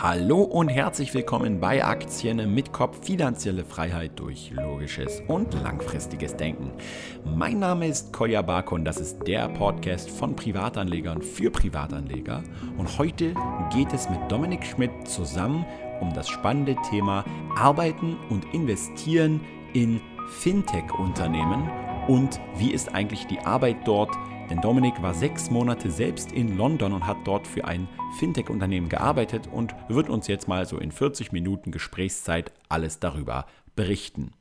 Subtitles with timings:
[0.00, 6.70] Hallo und herzlich willkommen bei Aktien mit Kopf finanzielle Freiheit durch logisches und langfristiges Denken.
[7.24, 12.44] Mein Name ist Kolja Barkon, das ist der Podcast von Privatanlegern für Privatanleger
[12.76, 13.34] und heute
[13.74, 15.66] geht es mit Dominik Schmidt zusammen
[16.00, 17.24] um das spannende Thema
[17.56, 19.40] Arbeiten und Investieren
[19.72, 21.68] in Fintech-Unternehmen
[22.06, 24.14] und wie ist eigentlich die Arbeit dort
[24.50, 27.86] denn Dominik war sechs Monate selbst in London und hat dort für ein
[28.18, 34.32] Fintech-Unternehmen gearbeitet und wird uns jetzt mal so in 40 Minuten Gesprächszeit alles darüber berichten.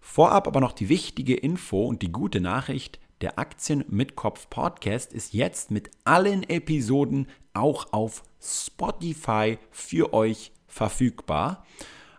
[0.00, 2.98] Vorab aber noch die wichtige Info und die gute Nachricht.
[3.20, 10.52] Der Aktien mit Kopf Podcast ist jetzt mit allen Episoden auch auf Spotify für euch
[10.66, 11.66] verfügbar.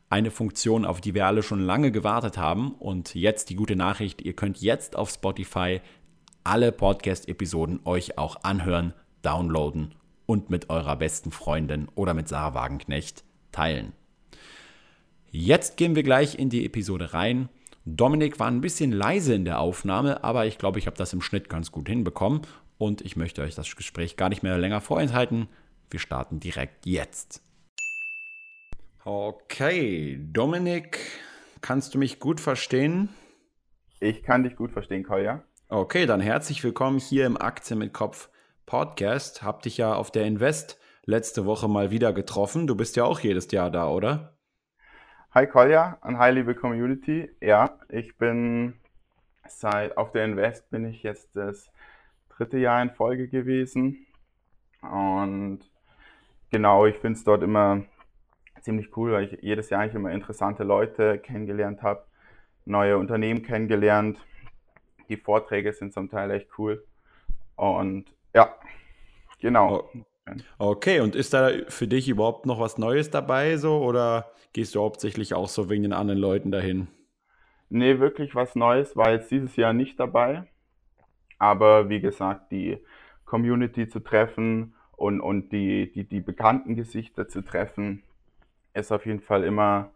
[0.10, 2.74] Eine Funktion, auf die wir alle schon lange gewartet haben.
[2.74, 5.82] Und jetzt die gute Nachricht, ihr könnt jetzt auf Spotify
[6.44, 13.24] alle Podcast-Episoden euch auch anhören, downloaden und mit eurer besten Freundin oder mit Sarah Wagenknecht
[13.52, 13.94] teilen.
[15.30, 17.50] Jetzt gehen wir gleich in die Episode rein.
[17.86, 21.22] Dominik war ein bisschen leise in der Aufnahme, aber ich glaube, ich habe das im
[21.22, 22.42] Schnitt ganz gut hinbekommen
[22.78, 25.48] und ich möchte euch das Gespräch gar nicht mehr länger vorenthalten.
[25.90, 27.42] Wir starten direkt jetzt.
[29.06, 31.00] Okay, Dominik,
[31.62, 33.10] kannst du mich gut verstehen?
[34.00, 35.44] Ich kann dich gut verstehen, Kolja.
[35.70, 38.30] Okay, dann herzlich willkommen hier im Aktien mit Kopf
[38.66, 39.44] Podcast.
[39.44, 42.68] Hab dich ja auf der Invest letzte Woche mal wieder getroffen.
[42.68, 44.38] Du bist ja auch jedes Jahr da, oder?
[45.32, 47.32] Hi Kolja und hi liebe Community.
[47.42, 48.74] Ja, ich bin
[49.48, 51.72] seit auf der Invest bin ich jetzt das
[52.30, 54.06] dritte Jahr in Folge gewesen.
[54.82, 55.60] Und
[56.52, 57.84] genau, ich finde es dort immer
[58.62, 62.06] ziemlich cool, weil ich jedes Jahr eigentlich immer interessante Leute kennengelernt habe,
[62.66, 64.20] neue Unternehmen kennengelernt
[65.14, 66.84] die Vorträge sind zum Teil echt cool.
[67.56, 68.56] Und ja,
[69.40, 69.90] genau.
[70.58, 74.74] Oh, okay, und ist da für dich überhaupt noch was Neues dabei so oder gehst
[74.74, 76.88] du hauptsächlich auch so wegen den anderen Leuten dahin?
[77.70, 80.44] Nee, wirklich was Neues war jetzt dieses Jahr nicht dabei.
[81.38, 82.78] Aber wie gesagt, die
[83.26, 88.04] Community zu treffen und, und die, die, die bekannten Gesichter zu treffen,
[88.74, 89.92] ist auf jeden Fall immer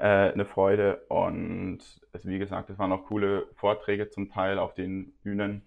[0.00, 1.02] äh, eine Freude.
[1.08, 1.78] Und
[2.12, 5.62] es, wie gesagt, es waren auch coole Vorträge zum Teil auf den Bühnen.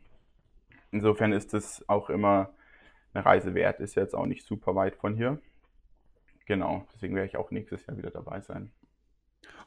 [0.91, 2.49] Insofern ist es auch immer
[3.13, 5.39] eine Reise wert, ist jetzt auch nicht super weit von hier.
[6.45, 8.71] Genau, deswegen werde ich auch nächstes Jahr wieder dabei sein.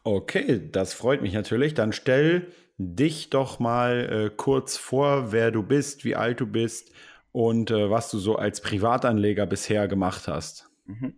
[0.03, 1.75] Okay, das freut mich natürlich.
[1.75, 6.93] Dann stell dich doch mal äh, kurz vor, wer du bist, wie alt du bist
[7.33, 10.71] und äh, was du so als Privatanleger bisher gemacht hast.
[10.87, 11.15] Mhm.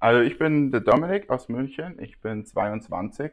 [0.00, 3.32] Also ich bin der Dominik aus München, ich bin 22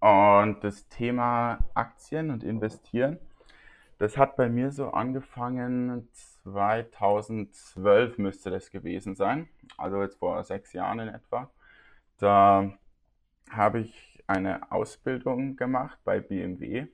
[0.00, 3.18] und das Thema Aktien und Investieren,
[3.98, 10.72] das hat bei mir so angefangen 2012 müsste das gewesen sein, also jetzt vor sechs
[10.72, 11.50] Jahren in etwa.
[12.16, 12.72] Da
[13.50, 16.86] habe ich eine Ausbildung gemacht bei BMW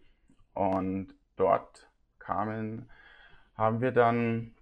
[0.55, 1.89] und dort
[2.19, 2.91] kamen,
[3.57, 4.57] haben wir dann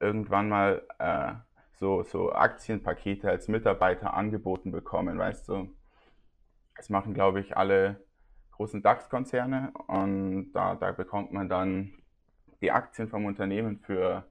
[0.00, 1.34] irgendwann mal äh,
[1.82, 5.68] so, so Aktienpakete als Mitarbeiter angeboten bekommen, weißt du.
[6.76, 7.96] Das machen, glaube ich, alle
[8.52, 11.92] großen DAX-Konzerne und da, da bekommt man dann
[12.60, 14.24] die Aktien vom Unternehmen für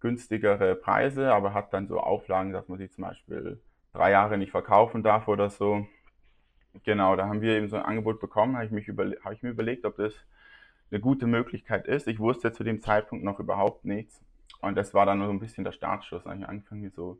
[0.00, 3.58] günstigere Preise, aber hat dann so Auflagen, dass man sie zum Beispiel
[3.94, 5.86] drei Jahre nicht verkaufen darf oder so.
[6.84, 8.88] Genau, da haben wir eben so ein Angebot bekommen, habe ich,
[9.24, 10.12] habe ich mir überlegt, ob das
[10.90, 12.06] eine gute Möglichkeit ist.
[12.06, 14.25] Ich wusste zu dem Zeitpunkt noch überhaupt nichts.
[14.60, 16.24] Und das war dann so ein bisschen der Startschuss.
[16.24, 17.18] Da habe ich angefangen, so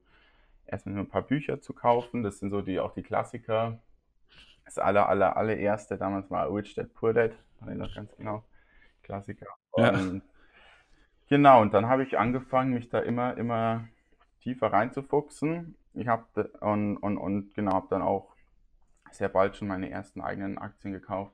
[0.67, 2.23] erstmal ein paar Bücher zu kaufen.
[2.23, 3.79] Das sind so die auch die Klassiker.
[4.65, 7.33] Das aller, aller, allererste damals war Rich Dad Poor Dad.
[7.61, 8.45] War noch ganz genau.
[9.03, 9.47] Klassiker.
[9.77, 9.91] Ja.
[9.91, 10.23] Und
[11.29, 13.87] genau, und dann habe ich angefangen, mich da immer, immer
[14.41, 15.77] tiefer reinzufuchsen.
[15.95, 18.35] Ich habe und, und, und genau, habe dann auch
[19.13, 21.33] sehr bald schon meine ersten eigenen Aktien gekauft.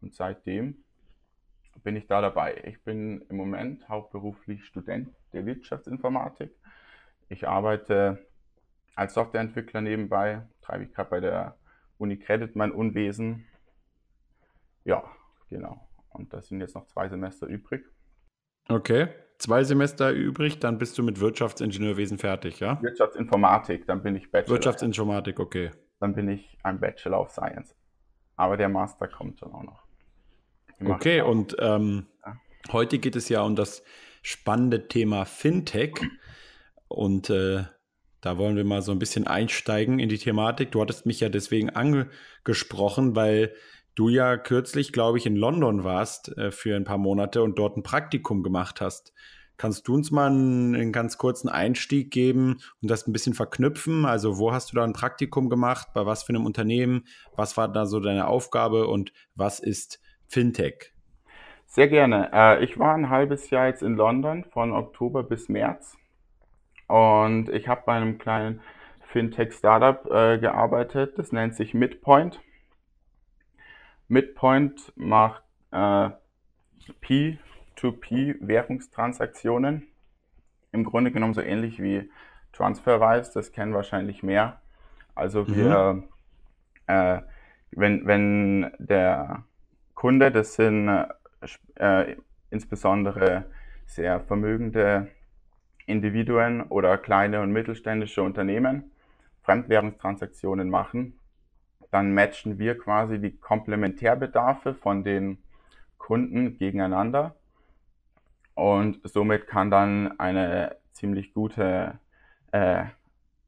[0.00, 0.83] Und seitdem
[1.84, 2.62] bin ich da dabei.
[2.64, 6.50] Ich bin im Moment hauptberuflich Student der Wirtschaftsinformatik.
[7.28, 8.26] Ich arbeite
[8.96, 11.56] als Softwareentwickler nebenbei, treibe ich gerade bei der
[11.98, 13.46] Uni Credit mein Unwesen.
[14.84, 15.04] Ja,
[15.48, 15.88] genau.
[16.10, 17.84] Und das sind jetzt noch zwei Semester übrig.
[18.68, 22.80] Okay, zwei Semester übrig, dann bist du mit Wirtschaftsingenieurwesen fertig, ja?
[22.82, 24.54] Wirtschaftsinformatik, dann bin ich Bachelor.
[24.54, 25.70] Wirtschaftsinformatik, okay.
[26.00, 27.76] Dann bin ich ein Bachelor of Science.
[28.36, 29.83] Aber der Master kommt schon auch noch.
[30.92, 32.36] Okay, und ähm, ja.
[32.72, 33.82] heute geht es ja um das
[34.22, 35.94] spannende Thema Fintech.
[36.88, 37.64] Und äh,
[38.20, 40.72] da wollen wir mal so ein bisschen einsteigen in die Thematik.
[40.72, 43.54] Du hattest mich ja deswegen angesprochen, weil
[43.94, 47.76] du ja kürzlich, glaube ich, in London warst äh, für ein paar Monate und dort
[47.76, 49.12] ein Praktikum gemacht hast
[49.56, 54.04] Kannst du uns mal einen, einen, ganz kurzen Einstieg geben und das ein bisschen verknüpfen?
[54.04, 55.88] Also, wo hast du da ein Praktikum gemacht?
[55.94, 57.04] Bei was für einem Unternehmen?
[57.36, 60.00] Was war da so deine Aufgabe und was ist
[60.34, 60.92] Fintech?
[61.66, 62.30] Sehr gerne.
[62.32, 65.96] Äh, ich war ein halbes Jahr jetzt in London von Oktober bis März
[66.88, 68.60] und ich habe bei einem kleinen
[69.02, 71.20] Fintech-Startup äh, gearbeitet.
[71.20, 72.40] Das nennt sich Midpoint.
[74.08, 76.10] Midpoint macht äh,
[77.00, 79.86] P2P-Währungstransaktionen.
[80.72, 82.10] Im Grunde genommen so ähnlich wie
[82.52, 84.60] TransferWise, das kennen wahrscheinlich mehr.
[85.14, 86.08] Also wir, mhm.
[86.88, 87.22] äh,
[87.70, 89.44] wenn, wenn der
[90.04, 90.86] Kunde, das sind
[91.76, 92.16] äh,
[92.50, 93.46] insbesondere
[93.86, 95.08] sehr vermögende
[95.86, 98.90] Individuen oder kleine und mittelständische Unternehmen
[99.44, 101.18] Fremdwährungstransaktionen machen,
[101.90, 105.38] dann matchen wir quasi die Komplementärbedarfe von den
[105.96, 107.34] Kunden gegeneinander.
[108.52, 111.98] Und somit kann dann eine ziemlich gute
[112.52, 112.84] äh,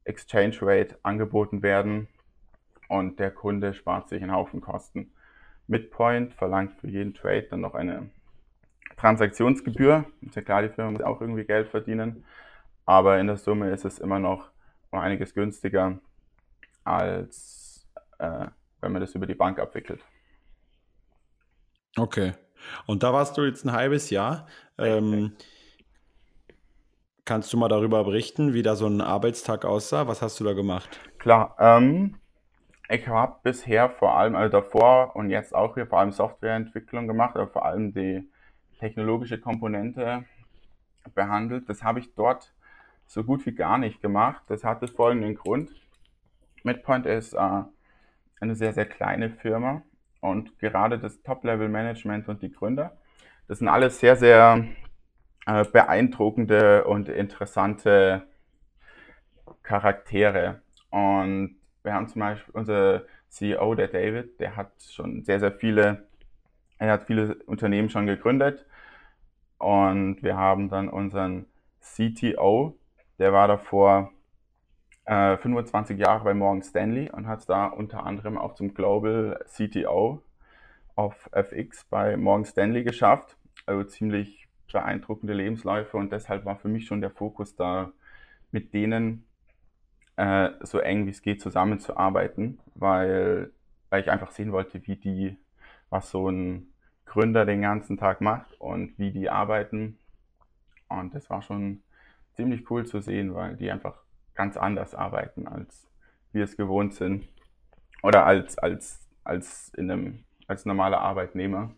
[0.05, 2.07] Exchange Rate angeboten werden.
[2.87, 5.11] Und der Kunde spart sich einen Haufen Kosten.
[5.67, 8.09] Midpoint verlangt für jeden Trade dann noch eine
[8.97, 10.05] Transaktionsgebühr.
[10.21, 12.23] Ist ja klar, die Firma muss auch irgendwie Geld verdienen,
[12.85, 14.49] aber in der Summe ist es immer noch
[14.91, 15.99] um einiges günstiger,
[16.83, 17.87] als
[18.19, 18.47] äh,
[18.81, 20.03] wenn man das über die Bank abwickelt.
[21.97, 22.33] Okay.
[22.85, 24.47] Und da warst du jetzt ein halbes Jahr.
[24.77, 25.33] Ähm,
[27.25, 30.07] kannst du mal darüber berichten, wie da so ein Arbeitstag aussah?
[30.07, 30.99] Was hast du da gemacht?
[31.19, 31.55] Klar.
[31.59, 32.15] Ähm,
[32.89, 37.35] ich habe bisher vor allem, also davor und jetzt auch hier vor allem Softwareentwicklung gemacht,
[37.35, 38.29] aber vor allem die
[38.79, 40.23] technologische Komponente
[41.13, 41.67] behandelt.
[41.69, 42.53] Das habe ich dort
[43.05, 44.43] so gut wie gar nicht gemacht.
[44.47, 45.71] Das hatte folgenden Grund.
[46.63, 47.63] Midpoint ist äh,
[48.39, 49.81] eine sehr, sehr kleine Firma
[50.21, 52.97] und gerade das Top-Level-Management und die Gründer,
[53.47, 54.65] das sind alles sehr, sehr
[55.45, 58.27] äh, beeindruckende und interessante
[59.63, 60.61] Charaktere.
[60.89, 61.56] Und
[61.87, 66.05] wir haben zum Beispiel unser CEO, der David, der hat schon sehr, sehr viele,
[66.79, 68.65] er hat viele Unternehmen schon gegründet.
[69.57, 71.45] Und wir haben dann unseren
[71.79, 72.77] CTO,
[73.19, 74.11] der war davor
[75.05, 80.21] äh, 25 Jahre bei Morgan Stanley und hat da unter anderem auch zum Global CTO
[80.97, 83.37] of FX bei Morgan Stanley geschafft.
[83.65, 87.93] Also ziemlich beeindruckende Lebensläufe und deshalb war für mich schon der Fokus da,
[88.51, 89.26] mit denen
[90.17, 93.51] äh, so eng wie es geht zusammenzuarbeiten, weil,
[93.89, 95.37] weil ich einfach sehen wollte, wie die,
[95.89, 96.73] was so ein
[97.05, 99.97] Gründer den ganzen Tag macht und wie die arbeiten.
[100.89, 101.81] Und das war schon
[102.35, 103.95] ziemlich cool zu sehen, weil die einfach
[104.35, 105.87] ganz anders arbeiten, als
[106.31, 107.27] wir es gewohnt sind.
[108.03, 111.71] Oder als, als, als, in einem, als normaler Arbeitnehmer.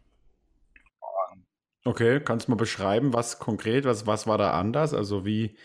[1.85, 4.93] Okay, kannst du mal beschreiben, was konkret, was, was war da anders?
[4.93, 5.55] Also wie,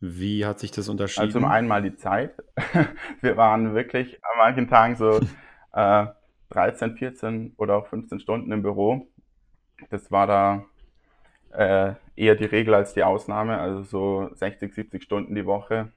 [0.00, 1.26] wie hat sich das unterschieden?
[1.26, 2.32] Also zum einen mal die Zeit.
[3.20, 5.20] Wir waren wirklich an manchen Tagen so
[5.72, 6.06] äh,
[6.50, 9.08] 13, 14 oder auch 15 Stunden im Büro.
[9.90, 10.64] Das war da
[11.52, 13.58] äh, eher die Regel als die Ausnahme.
[13.58, 15.90] Also so 60, 70 Stunden die Woche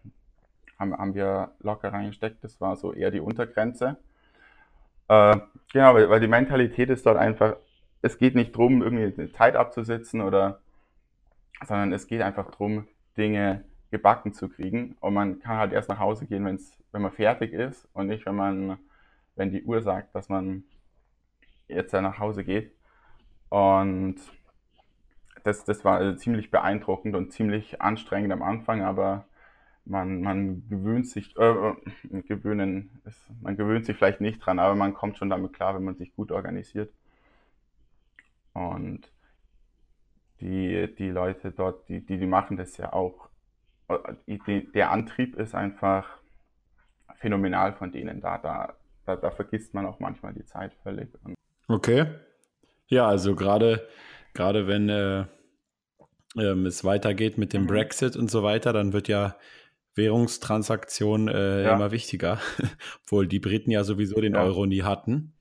[0.80, 2.44] haben, haben wir locker reingesteckt.
[2.44, 3.98] Das war so eher die Untergrenze.
[5.08, 5.38] Äh,
[5.72, 7.56] genau, weil, weil die Mentalität ist dort einfach,
[8.02, 10.60] es geht nicht darum, irgendwie Zeit abzusitzen oder,
[11.66, 12.88] sondern es geht einfach darum,
[13.18, 14.96] Dinge gebacken zu kriegen.
[15.00, 18.26] Und man kann halt erst nach Hause gehen, wenn's, wenn man fertig ist und nicht,
[18.26, 18.78] wenn man,
[19.36, 20.64] wenn die Uhr sagt, dass man
[21.68, 22.74] jetzt nach Hause geht.
[23.50, 24.16] Und
[25.44, 29.26] das, das war ziemlich beeindruckend und ziemlich anstrengend am Anfang, aber
[29.86, 34.76] man, man gewöhnt sich, äh, äh, gewöhnen, ist, man gewöhnt sich vielleicht nicht dran, aber
[34.76, 36.94] man kommt schon damit klar, wenn man sich gut organisiert.
[38.54, 39.12] Und
[40.40, 43.30] die, die Leute dort, die, die, die machen das ja auch.
[44.28, 46.08] Die, der Antrieb ist einfach
[47.16, 48.38] phänomenal von denen da.
[48.38, 48.74] Da,
[49.06, 51.10] da, da vergisst man auch manchmal die Zeit völlig.
[51.68, 52.06] okay.
[52.88, 53.88] Ja, also gerade
[54.34, 55.26] gerade wenn äh,
[56.38, 57.68] ähm, es weitergeht mit dem mhm.
[57.68, 59.36] Brexit und so weiter, dann wird ja
[59.96, 61.76] Währungstransaktion äh, ja.
[61.76, 62.40] immer wichtiger,
[63.04, 64.44] obwohl die Briten ja sowieso den ja.
[64.44, 65.34] Euro nie hatten.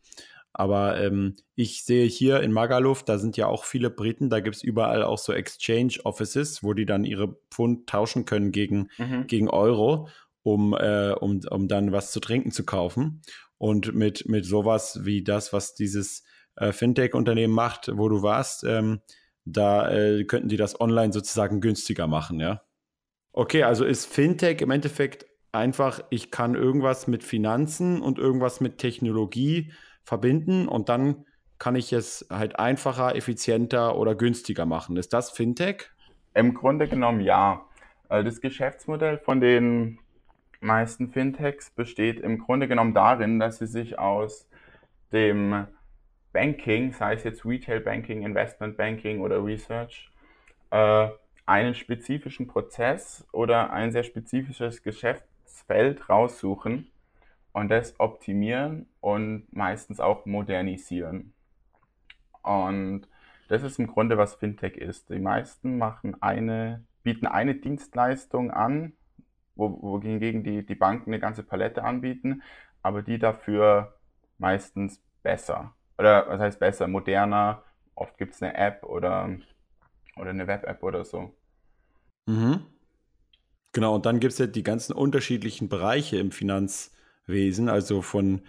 [0.52, 4.56] Aber ähm, ich sehe hier in Magaluf, da sind ja auch viele Briten, da gibt
[4.56, 9.26] es überall auch so Exchange Offices, wo die dann ihre Pfund tauschen können gegen, mhm.
[9.26, 10.08] gegen Euro,
[10.42, 13.22] um, äh, um, um dann was zu trinken zu kaufen.
[13.58, 16.24] Und mit, mit sowas wie das, was dieses
[16.56, 19.00] äh, Fintech-Unternehmen macht, wo du warst, ähm,
[19.44, 22.62] da äh, könnten die das online sozusagen günstiger machen, ja?
[23.32, 28.78] Okay, also ist Fintech im Endeffekt einfach, ich kann irgendwas mit Finanzen und irgendwas mit
[28.78, 29.72] Technologie
[30.10, 31.24] verbinden und dann
[31.60, 34.96] kann ich es halt einfacher, effizienter oder günstiger machen.
[34.96, 35.88] Ist das Fintech?
[36.34, 37.64] Im Grunde genommen ja.
[38.08, 40.00] Äh, das Geschäftsmodell von den
[40.60, 44.48] meisten Fintechs besteht im Grunde genommen darin, dass sie sich aus
[45.12, 45.68] dem
[46.32, 50.10] Banking, sei es jetzt Retail Banking, Investment Banking oder Research,
[50.72, 51.08] äh,
[51.46, 56.90] einen spezifischen Prozess oder ein sehr spezifisches Geschäftsfeld raussuchen
[57.52, 61.32] und das optimieren und meistens auch modernisieren.
[62.42, 63.08] Und
[63.48, 65.10] das ist im Grunde, was Fintech ist.
[65.10, 68.92] Die meisten machen eine, bieten eine Dienstleistung an,
[69.56, 72.42] wohingegen die, die Banken eine ganze Palette anbieten,
[72.82, 73.98] aber die dafür
[74.38, 75.74] meistens besser.
[75.98, 76.88] Oder was heißt besser?
[76.88, 77.62] Moderner.
[77.94, 79.28] Oft gibt es eine App oder,
[80.16, 81.34] oder eine Web-App oder so.
[82.26, 82.64] Mhm.
[83.72, 86.32] Genau, und dann gibt es ja die ganzen unterschiedlichen Bereiche im
[87.30, 88.42] Finanzwesen, also von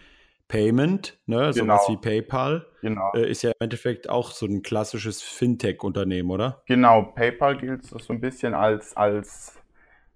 [0.48, 1.78] Payment, ne, genau.
[1.78, 3.12] sowas wie PayPal, genau.
[3.14, 6.62] äh, ist ja im Endeffekt auch so ein klassisches Fintech-Unternehmen, oder?
[6.66, 9.58] Genau, PayPal gilt so ein bisschen als, als,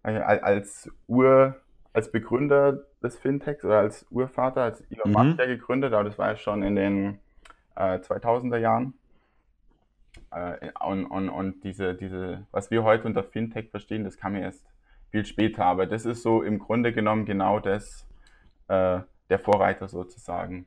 [0.03, 1.55] äh, als Ur,
[1.93, 5.39] als Begründer des Fintechs oder als Urvater, als Elon Musk mhm.
[5.39, 7.19] ja gegründet, aber das war ja schon in den
[7.75, 8.93] äh, 2000er Jahren.
[10.31, 14.65] Äh, und, und, und diese, diese, was wir heute unter Fintech verstehen, das kam erst
[15.11, 18.05] viel später, aber das ist so im Grunde genommen genau das,
[18.67, 20.65] äh, der Vorreiter sozusagen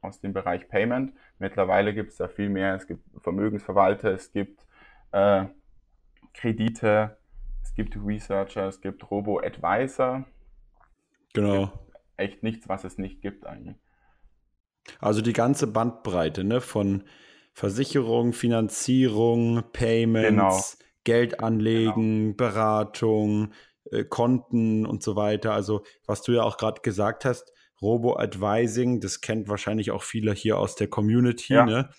[0.00, 1.12] aus dem Bereich Payment.
[1.38, 2.74] Mittlerweile gibt es da viel mehr.
[2.74, 4.64] Es gibt Vermögensverwalter, es gibt
[5.12, 5.46] äh,
[6.34, 7.18] Kredite,
[7.62, 10.24] es gibt Researcher, es gibt Robo-Advisor.
[11.34, 11.72] Genau.
[12.16, 13.76] Echt nichts, was es nicht gibt eigentlich.
[14.98, 16.60] Also die ganze Bandbreite ne?
[16.60, 17.04] von
[17.52, 20.60] Versicherung, Finanzierung, Payments, genau.
[21.04, 22.36] Geld anlegen, genau.
[22.36, 23.52] Beratung,
[23.90, 25.52] äh, Konten und so weiter.
[25.52, 30.58] Also was du ja auch gerade gesagt hast, Robo-Advising, das kennt wahrscheinlich auch viele hier
[30.58, 31.64] aus der Community, ja.
[31.64, 31.90] ne?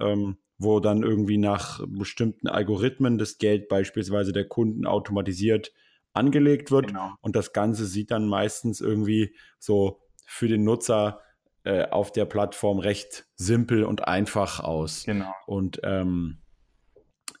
[0.00, 5.72] Ähm, wo dann irgendwie nach bestimmten Algorithmen das Geld beispielsweise der Kunden automatisiert
[6.14, 6.88] angelegt wird.
[6.88, 7.12] Genau.
[7.20, 11.20] Und das Ganze sieht dann meistens irgendwie so für den Nutzer
[11.64, 15.04] äh, auf der Plattform recht simpel und einfach aus.
[15.04, 15.32] Genau.
[15.46, 16.38] Und ähm,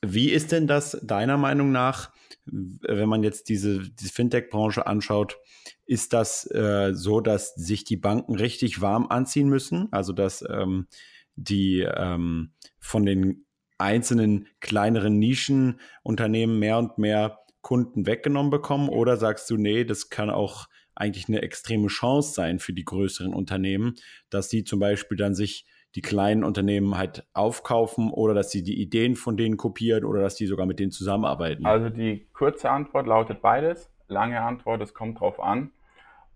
[0.02, 2.12] wie ist denn das deiner Meinung nach,
[2.44, 5.38] wenn man jetzt diese, diese Fintech-Branche anschaut,
[5.84, 9.88] ist das äh, so, dass sich die Banken richtig warm anziehen müssen?
[9.92, 10.86] Also dass ähm,
[11.34, 13.46] die ähm, von den
[13.78, 18.88] einzelnen kleineren Nischenunternehmen mehr und mehr Kunden weggenommen bekommen?
[18.88, 23.34] Oder sagst du, nee, das kann auch eigentlich eine extreme Chance sein für die größeren
[23.34, 23.94] Unternehmen,
[24.30, 28.80] dass sie zum Beispiel dann sich die kleinen Unternehmen halt aufkaufen oder dass sie die
[28.80, 31.64] Ideen von denen kopieren oder dass die sogar mit denen zusammenarbeiten?
[31.64, 33.90] Also die kurze Antwort lautet beides.
[34.06, 35.70] Lange Antwort, es kommt drauf an.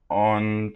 [0.09, 0.75] Und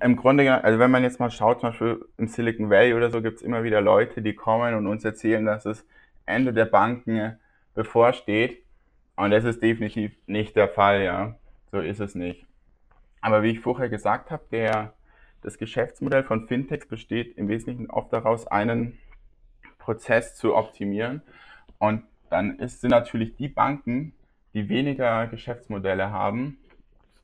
[0.00, 3.20] im Grunde, also wenn man jetzt mal schaut, zum Beispiel im Silicon Valley oder so,
[3.20, 5.84] gibt es immer wieder Leute, die kommen und uns erzählen, dass das
[6.24, 7.38] Ende der Banken
[7.74, 8.64] bevorsteht.
[9.16, 11.36] Und das ist definitiv nicht der Fall, ja.
[11.70, 12.46] So ist es nicht.
[13.20, 14.94] Aber wie ich vorher gesagt habe, der,
[15.42, 18.98] das Geschäftsmodell von Fintechs besteht im Wesentlichen oft daraus, einen
[19.78, 21.22] Prozess zu optimieren.
[21.78, 24.12] Und dann ist, sind natürlich die Banken,
[24.54, 26.58] die weniger Geschäftsmodelle haben,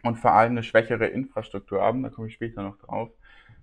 [0.06, 3.10] und vor allem eine schwächere Infrastruktur haben, da komme ich später noch drauf,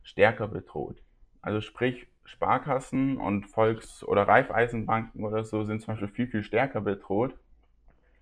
[0.04, 1.02] stärker bedroht.
[1.42, 6.82] Also sprich, Sparkassen und Volks- oder Raiffeisenbanken oder so sind zum Beispiel viel, viel stärker
[6.82, 7.34] bedroht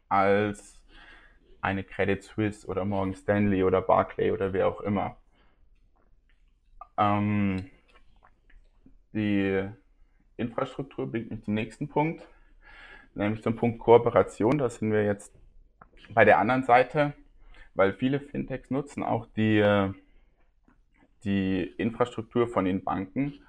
[0.10, 0.80] als
[1.62, 5.18] eine Credit Suisse oder Morgan Stanley oder Barclay oder wer auch immer.
[6.98, 7.70] Ähm,
[9.14, 9.68] die
[10.38, 12.28] Infrastruktur bringt mich zum nächsten Punkt,
[13.16, 14.58] nämlich zum Punkt Kooperation.
[14.58, 15.34] Da sind wir jetzt
[16.14, 17.14] bei der anderen Seite
[17.74, 19.64] weil viele Fintechs nutzen auch die,
[21.24, 23.40] die Infrastruktur von den Banken,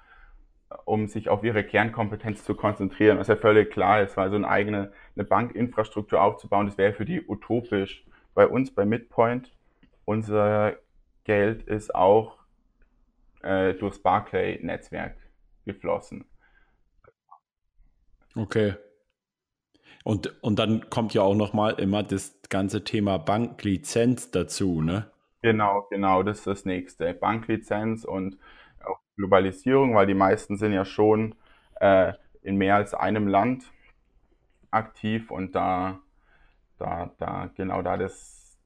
[0.85, 3.19] um sich auf ihre Kernkompetenz zu konzentrieren.
[3.19, 7.05] Ist ja völlig klar ist, weil so eine eigene eine Bankinfrastruktur aufzubauen, das wäre für
[7.05, 8.03] die utopisch.
[8.33, 9.51] Bei uns, bei Midpoint,
[10.05, 10.75] unser
[11.23, 12.37] Geld ist auch
[13.43, 15.15] äh, durchs Barclay-Netzwerk
[15.65, 16.25] geflossen.
[18.35, 18.75] Okay,
[20.03, 25.09] und, und dann kommt ja auch nochmal immer das ganze Thema Banklizenz dazu, ne?
[25.41, 27.13] Genau, genau, das ist das nächste.
[27.13, 28.37] Banklizenz und
[28.85, 31.35] auch Globalisierung, weil die meisten sind ja schon
[31.79, 33.63] äh, in mehr als einem Land
[34.71, 35.99] aktiv und da,
[36.77, 38.57] da, da, genau da das,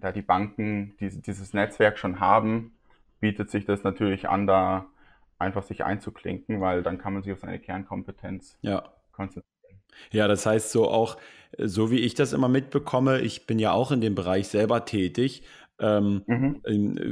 [0.00, 2.77] da die Banken diese, dieses Netzwerk schon haben,
[3.20, 4.86] bietet sich das natürlich an, da
[5.38, 8.82] einfach sich einzuklinken, weil dann kann man sich auf seine Kernkompetenz ja.
[9.12, 9.48] konzentrieren.
[10.10, 11.16] Ja, das heißt so auch,
[11.56, 15.42] so wie ich das immer mitbekomme, ich bin ja auch in dem Bereich selber tätig,
[15.80, 16.60] ähm, mhm.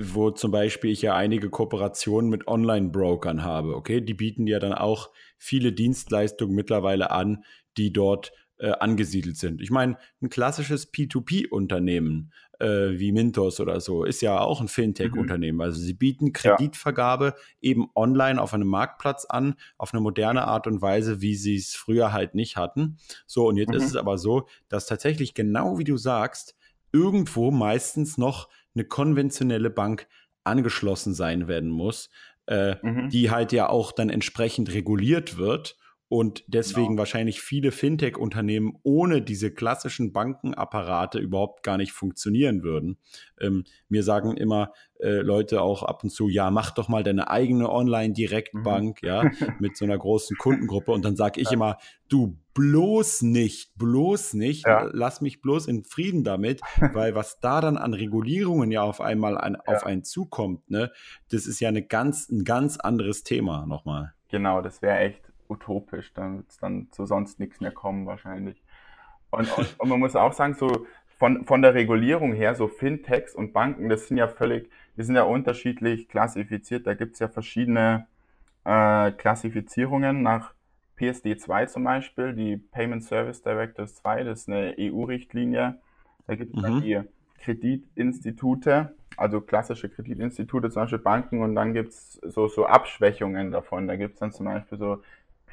[0.01, 3.77] wo zum Beispiel ich ja einige Kooperationen mit Online-Brokern habe.
[3.77, 7.45] Okay, die bieten ja dann auch viele Dienstleistungen mittlerweile an,
[7.77, 9.61] die dort äh, angesiedelt sind.
[9.61, 15.57] Ich meine, ein klassisches P2P-Unternehmen äh, wie Mintos oder so ist ja auch ein Fintech-Unternehmen.
[15.57, 15.63] Mhm.
[15.63, 17.35] Also sie bieten Kreditvergabe ja.
[17.61, 21.75] eben online auf einem Marktplatz an, auf eine moderne Art und Weise, wie sie es
[21.75, 22.99] früher halt nicht hatten.
[23.27, 23.77] So, und jetzt mhm.
[23.77, 26.57] ist es aber so, dass tatsächlich genau wie du sagst,
[26.93, 30.07] irgendwo meistens noch eine konventionelle Bank
[30.45, 32.09] angeschlossen sein werden muss,
[32.47, 33.11] äh, mhm.
[33.11, 35.77] die halt ja auch dann entsprechend reguliert wird
[36.09, 36.99] und deswegen genau.
[37.01, 42.99] wahrscheinlich viele Fintech-Unternehmen ohne diese klassischen Bankenapparate überhaupt gar nicht funktionieren würden.
[43.41, 47.29] Ähm, mir sagen immer äh, Leute auch ab und zu, ja, mach doch mal deine
[47.29, 49.09] eigene Online-Direktbank, mhm.
[49.09, 49.25] ja,
[49.59, 50.93] mit so einer großen Kundengruppe.
[50.93, 51.55] Und dann sage ich ja.
[51.55, 51.77] immer,
[52.09, 54.89] du bloß nicht, bloß nicht, ja.
[54.93, 56.61] lass mich bloß in Frieden damit,
[56.93, 59.75] weil was da dann an Regulierungen ja auf einmal an, ja.
[59.75, 60.93] auf einen zukommt, ne,
[61.31, 64.15] das ist ja eine ganz, ein ganz anderes Thema nochmal.
[64.29, 66.13] Genau, das wäre echt utopisch.
[66.15, 68.63] Dann wird es dann zu sonst nichts mehr kommen wahrscheinlich.
[69.31, 70.87] Und, und, und, man muss auch sagen, so
[71.19, 75.17] von, von der Regulierung her, so Fintechs und Banken, das sind ja völlig, die sind
[75.17, 76.87] ja unterschiedlich klassifiziert.
[76.87, 78.07] Da gibt es ja verschiedene
[78.65, 80.55] äh, Klassifizierungen nach
[80.99, 85.79] PSD2 zum Beispiel, die Payment Service Directives 2, das ist eine EU-Richtlinie.
[86.27, 86.63] Da gibt es mhm.
[86.63, 87.01] dann die
[87.39, 93.87] Kreditinstitute, also klassische Kreditinstitute, zum Beispiel Banken, und dann gibt es so, so Abschwächungen davon.
[93.87, 95.03] Da gibt es dann zum Beispiel so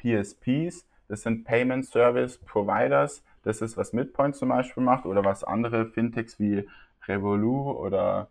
[0.04, 5.44] PSPs, das sind Payment Service Providers, das ist, was Midpoint zum Beispiel macht oder was
[5.44, 6.66] andere Fintechs wie
[7.06, 8.28] Revolut oder,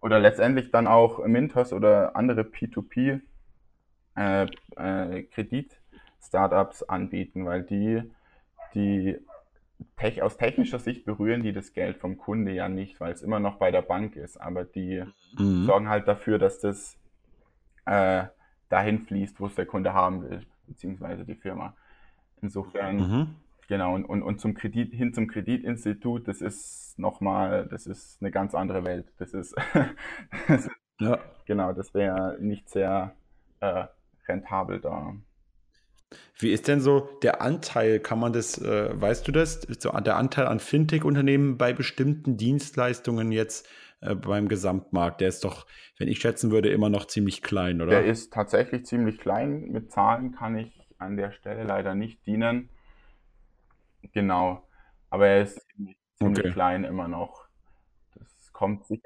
[0.00, 3.20] oder letztendlich dann auch Mintos oder andere P2P
[4.16, 4.46] äh,
[4.76, 8.02] äh, Kredit-Startups anbieten, weil die,
[8.74, 9.16] die
[9.96, 13.40] tech, aus technischer Sicht berühren die das Geld vom Kunde ja nicht, weil es immer
[13.40, 15.04] noch bei der Bank ist, aber die
[15.38, 15.64] mhm.
[15.64, 16.98] sorgen halt dafür, dass das
[17.86, 18.24] äh,
[18.68, 21.76] dahin fließt, wo es der Kunde haben will beziehungsweise die Firma.
[22.40, 23.36] Insofern, mhm.
[23.68, 28.30] genau, und, und, und zum Kredit, hin zum Kreditinstitut, das ist nochmal, das ist eine
[28.30, 29.12] ganz andere Welt.
[29.18, 29.54] Das ist,
[30.48, 31.18] das ist ja.
[31.44, 33.14] genau, das wäre nicht sehr
[33.60, 33.84] äh,
[34.26, 35.14] rentabel da.
[36.36, 40.16] Wie ist denn so der Anteil, kann man das, äh, weißt du das, so der
[40.16, 43.68] Anteil an Fintech-Unternehmen bei bestimmten Dienstleistungen jetzt
[44.00, 45.20] äh, beim Gesamtmarkt?
[45.20, 45.66] Der ist doch,
[45.98, 47.90] wenn ich schätzen würde, immer noch ziemlich klein, oder?
[47.90, 49.70] Der ist tatsächlich ziemlich klein.
[49.70, 52.70] Mit Zahlen kann ich an der Stelle leider nicht dienen.
[54.12, 54.62] Genau.
[55.10, 56.52] Aber er ist ziemlich, ziemlich okay.
[56.52, 57.46] klein immer noch.
[58.14, 59.02] Das kommt sicher.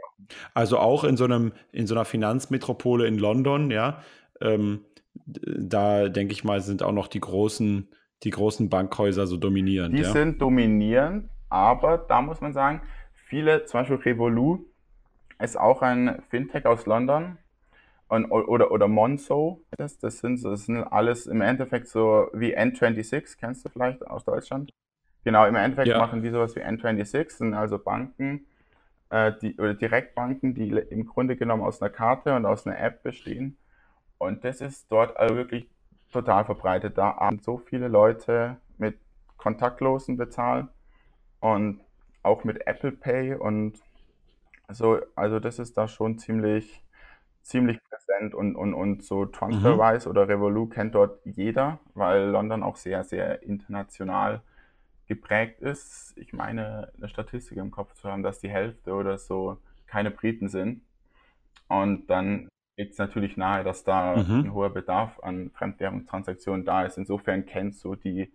[0.54, 4.02] Also auch in so einem, in so einer Finanzmetropole in London, ja.
[4.40, 4.84] Ähm,
[5.26, 7.88] da denke ich mal, sind auch noch die großen,
[8.22, 9.96] die großen Bankhäuser so dominierend.
[9.96, 10.10] Die ja?
[10.10, 12.82] sind dominierend, aber da muss man sagen,
[13.12, 14.66] viele, zum Beispiel Revolut,
[15.40, 17.38] ist auch ein Fintech aus London.
[18.06, 23.38] Und, oder, oder Monzo, das, das, sind, das sind alles im Endeffekt so wie N26,
[23.40, 24.70] kennst du vielleicht aus Deutschland?
[25.24, 25.98] Genau, im Endeffekt ja.
[25.98, 28.46] machen die sowas wie N26, sind also Banken,
[29.08, 33.02] äh, die, oder Direktbanken, die im Grunde genommen aus einer Karte und aus einer App
[33.02, 33.56] bestehen.
[34.18, 35.68] Und das ist dort also wirklich
[36.12, 36.96] total verbreitet.
[36.98, 38.98] Da haben so viele Leute mit
[39.36, 40.68] kontaktlosen Bezahlen
[41.40, 41.80] und
[42.22, 43.78] auch mit Apple Pay und
[44.66, 46.82] also, also das ist da schon ziemlich,
[47.42, 50.10] ziemlich präsent und, und, und so TransferWise mhm.
[50.10, 54.40] oder Revolut kennt dort jeder, weil London auch sehr, sehr international
[55.06, 56.16] geprägt ist.
[56.16, 60.48] Ich meine, eine Statistik im Kopf zu haben, dass die Hälfte oder so keine Briten
[60.48, 60.80] sind.
[61.68, 64.40] Und dann liegt es natürlich nahe, dass da mhm.
[64.40, 66.98] ein hoher Bedarf an Fremdwährungstransaktionen da ist.
[66.98, 68.32] Insofern kennst du die,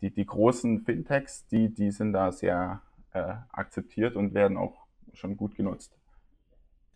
[0.00, 5.36] die, die großen Fintechs, die, die sind da sehr äh, akzeptiert und werden auch schon
[5.36, 5.92] gut genutzt.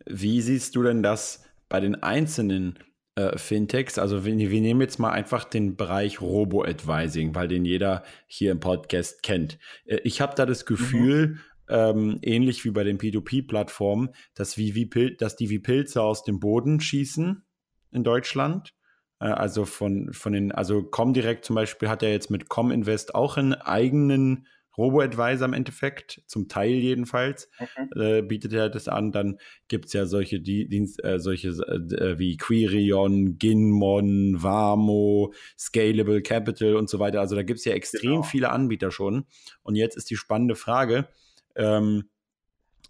[0.07, 2.79] Wie siehst du denn das bei den einzelnen
[3.17, 3.99] äh, Fintechs?
[3.99, 8.61] Also wir, wir, nehmen jetzt mal einfach den Bereich Robo-Advising, weil den jeder hier im
[8.61, 9.59] Podcast kennt.
[9.85, 10.69] Äh, ich habe da das mhm.
[10.69, 11.41] Gefühl, mhm.
[11.69, 16.41] Ähm, ähnlich wie bei den P2P-Plattformen, dass, wie, wie dass die wie Pilze aus dem
[16.41, 17.45] Boden schießen
[17.93, 18.75] in Deutschland.
[19.21, 23.37] Äh, also von, von den, also Comdirect zum Beispiel hat ja jetzt mit Cominvest auch
[23.37, 28.01] einen eigenen Robo-Advisor im Endeffekt, zum Teil jedenfalls, mhm.
[28.01, 29.11] äh, bietet er das an.
[29.11, 36.77] Dann gibt es ja solche Dienst, äh, solche äh, wie Quirion, Ginmon, Vamo, Scalable Capital
[36.77, 37.21] und so weiter.
[37.21, 38.23] Also da gibt es ja extrem genau.
[38.23, 39.25] viele Anbieter schon.
[39.63, 41.09] Und jetzt ist die spannende Frage,
[41.57, 42.09] ähm,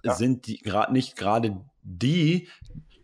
[0.02, 0.14] ja.
[0.14, 2.48] sind die gerade nicht gerade die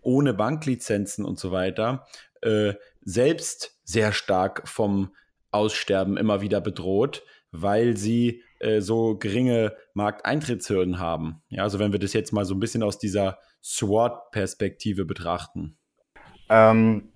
[0.00, 2.06] ohne Banklizenzen und so weiter
[2.42, 5.14] äh, selbst sehr stark vom
[5.50, 11.42] Aussterben immer wieder bedroht, weil sie äh, so geringe Markteintrittshürden haben?
[11.48, 15.76] Ja, also wenn wir das jetzt mal so ein bisschen aus dieser SWOT-Perspektive betrachten.
[16.48, 17.12] Ähm,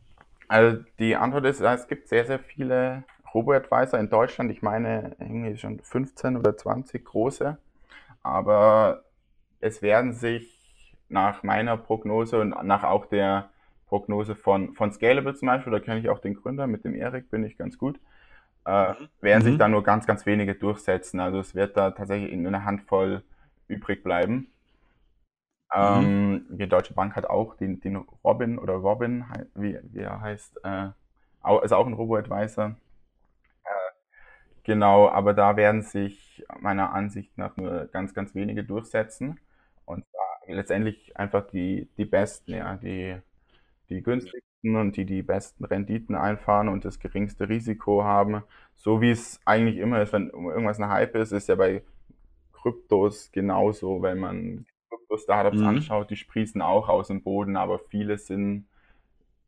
[0.49, 3.05] also die Antwort ist, es gibt sehr, sehr viele
[3.35, 7.59] Robo-Advisor in Deutschland, ich meine irgendwie schon 15 oder 20 große,
[8.27, 9.05] aber
[9.61, 13.51] es werden sich nach meiner Prognose und nach auch der
[13.87, 17.31] Prognose von, von Scalable zum Beispiel, da kenne ich auch den Gründer, mit dem Erik
[17.31, 18.01] bin ich ganz gut,
[18.67, 19.09] äh, mhm.
[19.21, 19.47] werden mhm.
[19.47, 21.21] sich da nur ganz, ganz wenige durchsetzen.
[21.21, 23.23] Also es wird da tatsächlich in einer Handvoll
[23.69, 24.49] übrig bleiben.
[25.73, 25.81] Mhm.
[25.81, 30.61] Ähm, die Deutsche Bank hat auch den, den Robin oder Robin, wie, wie er heißt,
[30.65, 30.89] äh,
[31.63, 32.75] ist auch ein Robo-Advisor.
[34.67, 39.39] Genau, aber da werden sich meiner Ansicht nach nur ganz, ganz wenige durchsetzen.
[39.85, 40.05] Und
[40.49, 43.17] letztendlich einfach die, die Besten, ja, die,
[43.89, 48.43] die günstigsten und die die besten Renditen einfahren und das geringste Risiko haben.
[48.75, 51.85] So wie es eigentlich immer ist, wenn irgendwas ein Hype ist, ist ja bei
[52.53, 55.67] Kryptos genauso, wenn man Krypto-Startups mhm.
[55.67, 58.67] anschaut, die sprießen auch aus dem Boden, aber viele sind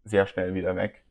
[0.04, 1.02] sehr schnell wieder weg.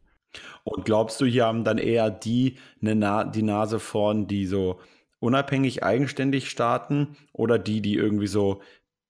[0.63, 4.79] Und glaubst du, hier haben dann eher die eine Na die Nase vorn, die so
[5.19, 8.61] unabhängig eigenständig starten oder die, die irgendwie so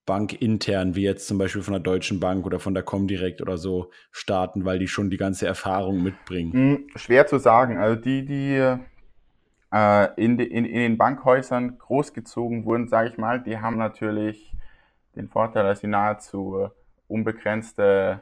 [0.06, 3.91] bankintern, wie jetzt zum Beispiel von der Deutschen Bank oder von der Comdirect oder so,
[4.12, 6.53] starten, weil die schon die ganze Erfahrung mitbringen?
[6.53, 7.77] Hm, schwer zu sagen.
[7.77, 8.77] Also die, die
[9.73, 14.53] äh, in, in, in den Bankhäusern großgezogen wurden, sage ich mal, die haben natürlich
[15.15, 16.69] den Vorteil, dass sie nahezu
[17.08, 18.21] unbegrenzte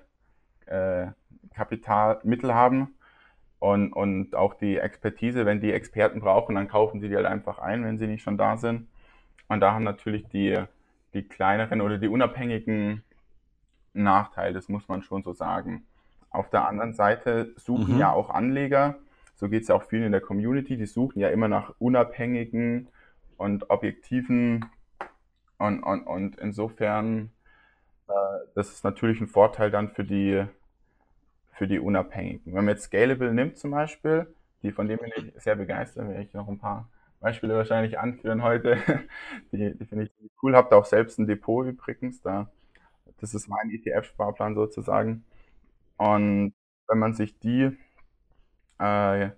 [0.66, 1.08] äh,
[1.56, 2.96] Kapitalmittel haben
[3.60, 7.60] und, und auch die Expertise, wenn die Experten brauchen, dann kaufen sie die halt einfach
[7.60, 8.88] ein, wenn sie nicht schon da sind.
[9.48, 10.66] Und da haben natürlich die
[11.16, 13.04] die kleineren oder die unabhängigen
[13.94, 15.86] Nachteil, das muss man schon so sagen.
[16.30, 18.00] Auf der anderen Seite suchen mhm.
[18.00, 18.98] ja auch Anleger,
[19.34, 22.90] so geht es ja auch vielen in der Community, die suchen ja immer nach unabhängigen
[23.38, 24.66] und objektiven
[25.58, 27.32] und, und, und insofern,
[28.10, 28.14] äh,
[28.54, 30.46] das ist natürlich ein Vorteil dann für die,
[31.56, 32.54] für die Unabhängigen.
[32.54, 34.28] Wenn man jetzt Scalable nimmt zum Beispiel,
[34.62, 36.90] die von dem bin ich sehr begeistert, werde ich noch ein paar
[37.22, 38.78] Beispiele wahrscheinlich anführen heute.
[39.52, 40.12] Die, die finde ich
[40.44, 40.56] cool.
[40.56, 42.22] Habt auch selbst ein Depot übrigens.
[42.22, 42.52] Da,
[43.20, 45.24] das ist mein ETF-Sparplan sozusagen.
[45.98, 46.54] Und
[46.88, 47.72] wenn man sich die,
[48.80, 49.30] äh,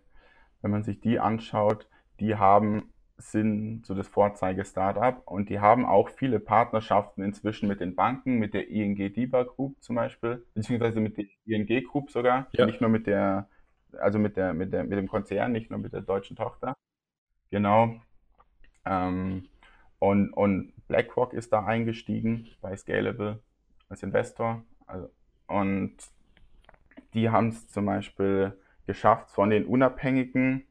[0.62, 1.88] wenn man sich die anschaut,
[2.20, 7.96] die haben sind so das Vorzeige-Startup und die haben auch viele Partnerschaften inzwischen mit den
[7.96, 12.66] Banken, mit der ING DIBA Group zum Beispiel, beziehungsweise mit der ING Group sogar, ja.
[12.66, 13.50] nicht nur mit der,
[13.94, 16.76] also mit der, mit der, mit dem Konzern, nicht nur mit der deutschen Tochter.
[17.50, 17.96] Genau.
[18.86, 19.46] Ähm,
[20.00, 23.40] und, und BlackRock ist da eingestiegen bei Scalable
[23.90, 24.64] als Investor.
[24.86, 25.10] Also,
[25.48, 25.96] und
[27.14, 28.54] die haben es zum Beispiel
[28.86, 30.68] geschafft, von den Unabhängigen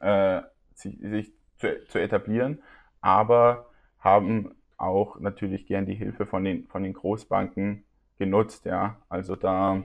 [0.00, 0.42] äh,
[0.74, 2.62] sich, sich zu, zu, etablieren,
[3.00, 7.84] aber haben auch natürlich gern die Hilfe von den, von den Großbanken
[8.18, 8.66] genutzt.
[8.66, 9.82] Ja, also da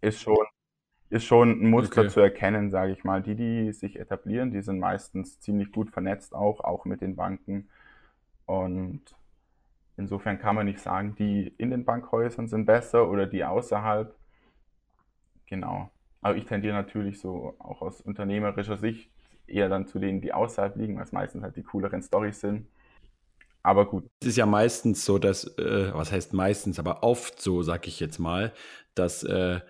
[0.00, 0.46] ist schon
[1.12, 2.10] ist schon ein Muster okay.
[2.10, 3.22] zu erkennen, sage ich mal.
[3.22, 7.68] Die, die sich etablieren, die sind meistens ziemlich gut vernetzt auch, auch mit den Banken.
[8.46, 9.02] Und
[9.98, 14.16] insofern kann man nicht sagen, die in den Bankhäusern sind besser oder die außerhalb.
[15.44, 15.90] Genau.
[16.22, 19.10] Aber ich tendiere natürlich so auch aus unternehmerischer Sicht
[19.46, 22.66] eher dann zu denen, die außerhalb liegen, weil es meistens halt die cooleren Storys sind.
[23.62, 24.04] Aber gut.
[24.20, 28.00] Es ist ja meistens so, dass, äh, was heißt meistens, aber oft so, sag ich
[28.00, 28.52] jetzt mal,
[28.94, 29.60] dass äh,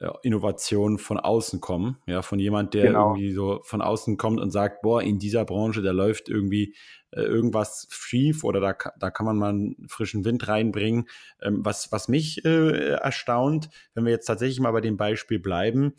[0.00, 3.10] äh, Innovationen von außen kommen, ja, von jemand, der genau.
[3.10, 6.74] irgendwie so von außen kommt und sagt, boah, in dieser Branche, da läuft irgendwie
[7.10, 11.08] äh, irgendwas schief oder da, da kann man mal einen frischen Wind reinbringen.
[11.42, 15.92] Ähm, was, was mich äh, erstaunt, wenn wir jetzt tatsächlich mal bei dem Beispiel bleiben,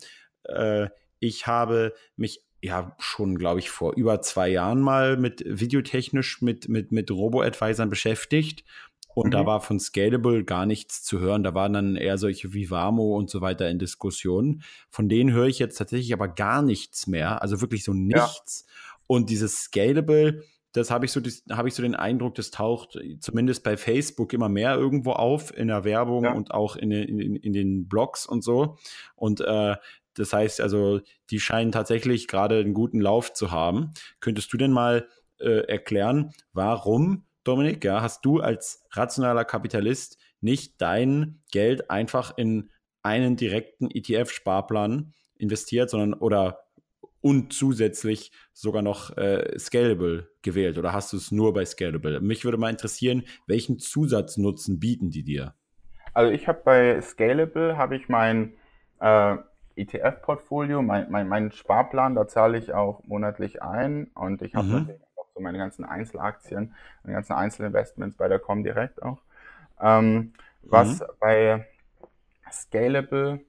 [0.44, 0.88] äh,
[1.20, 6.68] ich habe mich ja schon, glaube ich, vor über zwei Jahren mal mit videotechnisch mit,
[6.68, 8.64] mit, mit Robo-Advisern beschäftigt
[9.14, 9.30] und mhm.
[9.30, 11.44] da war von Scalable gar nichts zu hören.
[11.44, 14.62] Da waren dann eher solche wie Vamo und so weiter in Diskussionen.
[14.90, 17.40] Von denen höre ich jetzt tatsächlich aber gar nichts mehr.
[17.40, 18.66] Also wirklich so nichts.
[18.66, 18.94] Ja.
[19.06, 23.62] Und dieses Scalable, das habe ich so, habe ich so den Eindruck, das taucht zumindest
[23.62, 26.32] bei Facebook immer mehr irgendwo auf in der Werbung ja.
[26.32, 28.76] und auch in, in, in, den Blogs und so.
[29.14, 29.76] Und äh,
[30.14, 31.00] das heißt also,
[31.30, 33.90] die scheinen tatsächlich gerade einen guten Lauf zu haben.
[34.20, 40.80] Könntest du denn mal äh, erklären, warum Dominik, ja, hast du als rationaler Kapitalist nicht
[40.80, 42.70] dein Geld einfach in
[43.02, 46.60] einen direkten ETF-Sparplan investiert, sondern oder
[47.20, 52.20] und zusätzlich sogar noch äh, Scalable gewählt oder hast du es nur bei Scalable?
[52.20, 55.54] Mich würde mal interessieren, welchen Zusatznutzen bieten die dir?
[56.12, 58.54] Also ich habe bei Scalable habe ich mein
[59.00, 59.36] äh,
[59.76, 64.90] ETF-Portfolio, mein, mein, mein Sparplan, da zahle ich auch monatlich ein und ich habe mhm
[65.34, 69.18] so meine ganzen Einzelaktien, meine ganzen Einzelinvestments bei der Comdirect auch.
[69.80, 70.32] Ähm,
[70.62, 71.04] was mhm.
[71.20, 71.66] bei
[72.50, 73.40] Scalable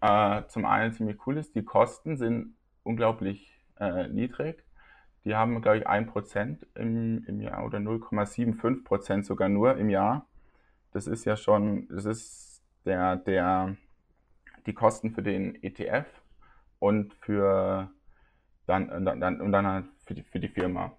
[0.00, 4.64] äh, zum einen ziemlich cool ist, die Kosten sind unglaublich äh, niedrig.
[5.24, 10.26] Die haben, glaube ich, 1% im, im Jahr oder 0,75% sogar nur im Jahr.
[10.92, 13.76] Das ist ja schon, das ist der, der,
[14.66, 16.06] die Kosten für den ETF
[16.78, 17.90] und für
[18.66, 20.92] dann, dann, und dann halt für die, für die Firma.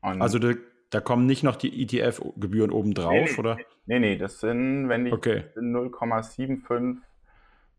[0.00, 0.52] Und also da,
[0.90, 3.58] da, kommen nicht noch die ETF-Gebühren obendrauf, nee, nee, oder?
[3.86, 5.44] Nee, nee, das sind, wenn ich okay.
[5.56, 6.98] 0,75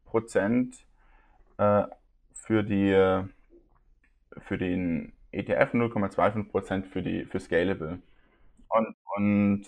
[0.06, 0.76] Prozent
[1.58, 1.84] äh,
[2.34, 3.24] für die äh,
[4.38, 8.00] für den ETF 0,25% für die für Scalable.
[8.69, 9.63] Und, und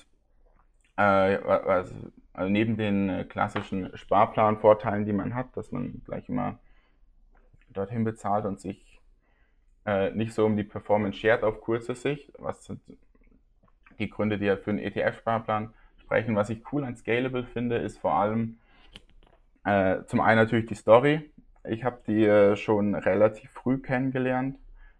[0.98, 1.94] äh, also,
[2.34, 6.60] also neben den äh, klassischen Sparplanvorteilen, die man hat, dass man gleich immer
[7.70, 9.00] dorthin bezahlt und sich
[9.86, 12.82] äh, nicht so um die Performance schert auf kurze Sicht, was sind
[14.00, 16.36] die Gründe, die ja für einen ETF-Sparplan sprechen.
[16.36, 18.58] Was ich cool an Scalable finde, ist vor allem
[19.64, 21.30] äh, zum einen natürlich die Story.
[21.64, 24.58] Ich habe die äh, schon relativ früh kennengelernt.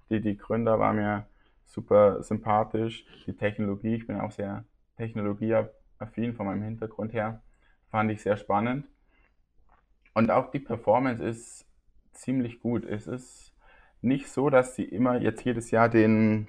[0.10, 1.26] Die, die Gründer waren mir
[1.66, 3.06] super sympathisch.
[3.26, 4.66] Die Technologie, ich bin auch sehr
[4.98, 5.81] technologieaffin
[6.36, 7.42] von meinem Hintergrund her,
[7.90, 8.88] fand ich sehr spannend.
[10.14, 11.66] Und auch die Performance ist
[12.12, 12.86] ziemlich gut.
[12.86, 13.54] Es ist
[14.02, 16.48] nicht so, dass sie immer jetzt jedes Jahr den,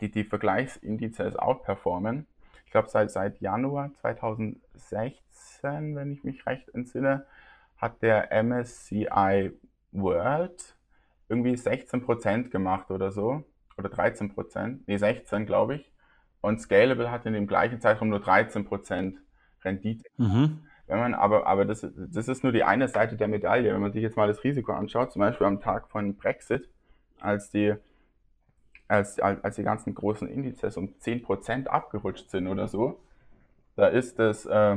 [0.00, 2.26] die, die Vergleichsindizes outperformen.
[2.64, 7.26] Ich glaube, seit, seit Januar 2016, wenn ich mich recht entsinne,
[7.76, 9.52] hat der MSCI
[9.92, 10.76] World
[11.28, 13.44] irgendwie 16% gemacht oder so.
[13.78, 14.80] Oder 13%.
[14.86, 15.92] Nee, 16, glaube ich.
[16.46, 19.14] Und Scalable hat in dem gleichen Zeitraum nur 13%
[19.64, 20.08] Rendite.
[20.16, 20.60] Mhm.
[20.86, 23.74] Wenn man aber, aber das, das ist nur die eine Seite der Medaille.
[23.74, 26.68] Wenn man sich jetzt mal das Risiko anschaut, zum Beispiel am Tag von Brexit,
[27.18, 27.74] als die,
[28.86, 33.00] als, als die ganzen großen Indizes um 10% abgerutscht sind oder so,
[33.74, 34.76] da ist das, äh,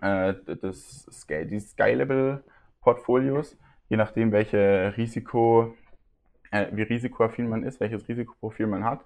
[0.00, 2.44] äh, das Scale, die Scalable
[2.82, 5.74] Portfolios, je nachdem, welche Risiko,
[6.52, 9.04] äh, wie risikoaffin man ist, welches Risikoprofil man hat,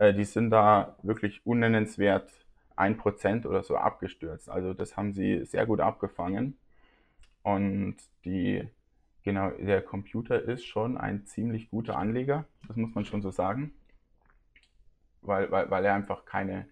[0.00, 2.30] die sind da wirklich unnennenswert
[2.76, 4.50] 1% oder so abgestürzt.
[4.50, 6.58] Also das haben sie sehr gut abgefangen.
[7.42, 8.68] Und die,
[9.22, 13.72] genau, der Computer ist schon ein ziemlich guter Anleger, das muss man schon so sagen,
[15.22, 16.66] weil, weil, weil er einfach keine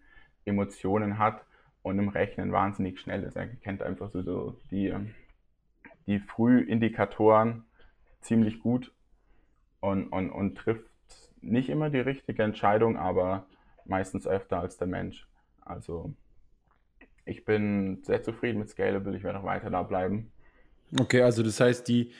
[0.44, 1.44] Emotionen hat
[1.82, 3.36] und im Rechnen wahnsinnig schnell ist.
[3.36, 4.92] Er kennt einfach so, so die,
[6.06, 7.64] die Frühindikatoren
[8.20, 8.92] ziemlich gut
[9.80, 10.90] und, und, und trifft
[11.44, 13.46] nicht immer die richtige Entscheidung, aber
[13.84, 15.28] meistens öfter als der Mensch.
[15.60, 16.14] Also
[17.24, 20.30] ich bin sehr zufrieden mit Scalable, ich werde auch weiter da bleiben.
[20.98, 22.12] Okay, also das heißt, die,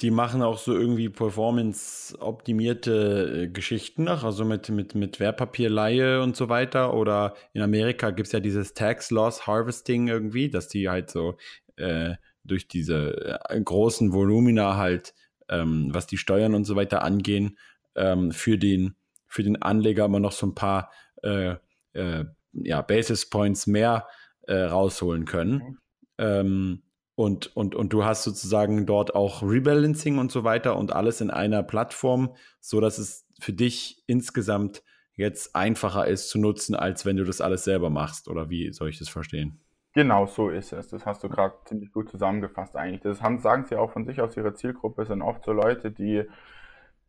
[0.00, 6.36] die machen auch so irgendwie performance-optimierte äh, Geschichten nach, also mit, mit, mit Wertpapierleihe und
[6.36, 6.94] so weiter.
[6.94, 11.36] Oder in Amerika gibt es ja dieses Tax Loss Harvesting irgendwie, dass die halt so
[11.76, 15.14] äh, durch diese äh, großen Volumina halt,
[15.48, 17.58] ähm, was die Steuern und so weiter angehen,
[17.94, 20.90] ähm, für, den, für den Anleger immer noch so ein paar
[21.22, 21.56] äh,
[21.92, 24.08] äh ja, Basis Points mehr
[24.42, 25.52] äh, rausholen können.
[25.54, 25.78] Mhm.
[26.18, 26.82] Ähm,
[27.14, 31.30] und, und, und du hast sozusagen dort auch Rebalancing und so weiter und alles in
[31.30, 34.82] einer Plattform, so dass es für dich insgesamt
[35.14, 38.28] jetzt einfacher ist zu nutzen, als wenn du das alles selber machst.
[38.28, 39.60] Oder wie soll ich das verstehen?
[39.92, 40.88] Genau so ist es.
[40.88, 43.02] Das hast du gerade ziemlich gut zusammengefasst eigentlich.
[43.02, 46.24] Das haben, sagen sie auch von sich aus, ihre Zielgruppe sind oft so Leute, die,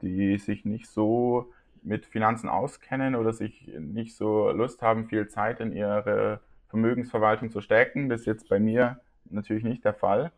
[0.01, 1.51] die sich nicht so
[1.83, 7.61] mit Finanzen auskennen oder sich nicht so Lust haben, viel Zeit in ihre Vermögensverwaltung zu
[7.61, 8.09] stecken.
[8.09, 10.31] Das ist jetzt bei mir natürlich nicht der Fall,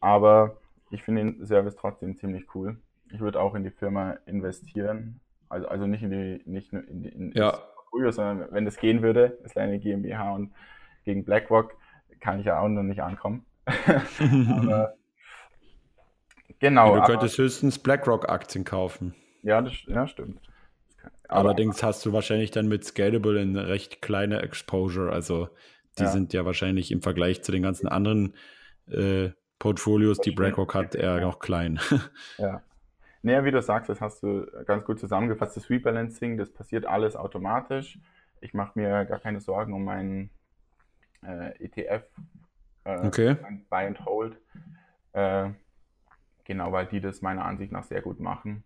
[0.00, 0.56] aber
[0.90, 2.76] ich finde den Service trotzdem ziemlich cool.
[3.12, 7.02] Ich würde auch in die Firma investieren, also, also nicht in die, nicht nur in,
[7.02, 7.50] die, in ja.
[7.50, 10.52] Portfolio, sondern wenn das gehen würde, ist eine GmbH und
[11.04, 11.76] gegen BlackRock
[12.20, 13.44] kann ich ja auch noch nicht ankommen.
[13.66, 14.94] aber,
[16.58, 16.94] genau.
[16.94, 19.14] Ja, du könntest aber, höchstens BlackRock-Aktien kaufen.
[19.42, 20.40] Ja, das ja, stimmt.
[21.28, 25.12] Aber, Allerdings hast du wahrscheinlich dann mit Scalable eine recht kleine Exposure.
[25.12, 25.48] Also
[25.98, 26.08] die ja.
[26.08, 28.34] sind ja wahrscheinlich im Vergleich zu den ganzen anderen
[28.88, 31.78] äh, Portfolios, die BlackRock hat, eher noch klein.
[32.38, 32.62] Ja.
[33.22, 35.54] Naja, wie du sagst, das hast du ganz gut zusammengefasst.
[35.54, 37.98] Das Rebalancing, das passiert alles automatisch.
[38.40, 40.30] Ich mache mir gar keine Sorgen um meinen
[41.22, 42.04] äh, ETF,
[42.84, 43.36] äh, okay.
[43.68, 44.38] Buy and Hold.
[45.12, 45.50] Äh,
[46.50, 48.64] genau, weil die das meiner Ansicht nach sehr gut machen.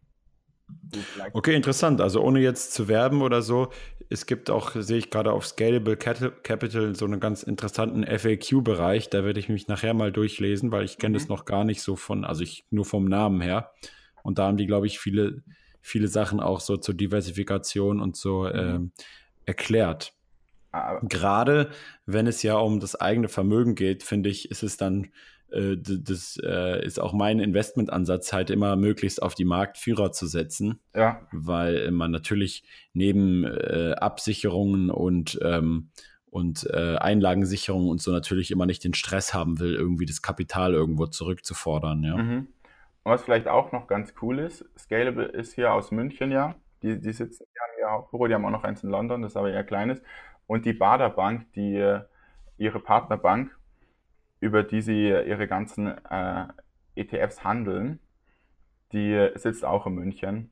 [1.34, 2.00] Okay, interessant.
[2.00, 3.68] Also ohne jetzt zu werben oder so,
[4.08, 9.10] es gibt auch, sehe ich gerade auf Scalable Capital, so einen ganz interessanten FAQ-Bereich.
[9.10, 11.18] Da werde ich mich nachher mal durchlesen, weil ich kenne mhm.
[11.18, 13.70] das noch gar nicht so von, also ich nur vom Namen her.
[14.22, 15.42] Und da haben die, glaube ich, viele,
[15.82, 18.54] viele Sachen auch so zur Diversifikation und so mhm.
[18.54, 18.92] ähm,
[19.44, 20.14] erklärt.
[20.72, 21.68] Aber Gerade
[22.06, 25.08] wenn es ja um das eigene Vermögen geht, finde ich, ist es dann äh,
[25.50, 30.80] das äh, ist auch mein Investmentansatz, halt immer möglichst auf die Marktführer zu setzen.
[30.94, 31.20] Ja.
[31.30, 35.90] Weil man natürlich neben äh, Absicherungen und, ähm,
[36.30, 40.74] und äh, Einlagensicherungen und so natürlich immer nicht den Stress haben will, irgendwie das Kapital
[40.74, 42.02] irgendwo zurückzufordern.
[42.02, 42.16] Ja.
[42.16, 42.48] Mhm.
[43.04, 46.56] Und was vielleicht auch noch ganz cool ist, Scalable ist hier aus München ja.
[46.82, 49.32] Die, die sitzen, die haben ihr Hauptbüro, die haben auch noch eins in London, das
[49.32, 50.02] ist aber eher kleines.
[50.46, 52.00] Und die Bader Bank, die äh,
[52.58, 53.56] ihre Partnerbank,
[54.44, 56.46] über die sie ihre ganzen äh,
[56.94, 57.98] ETFs handeln,
[58.92, 60.50] die sitzt auch in München.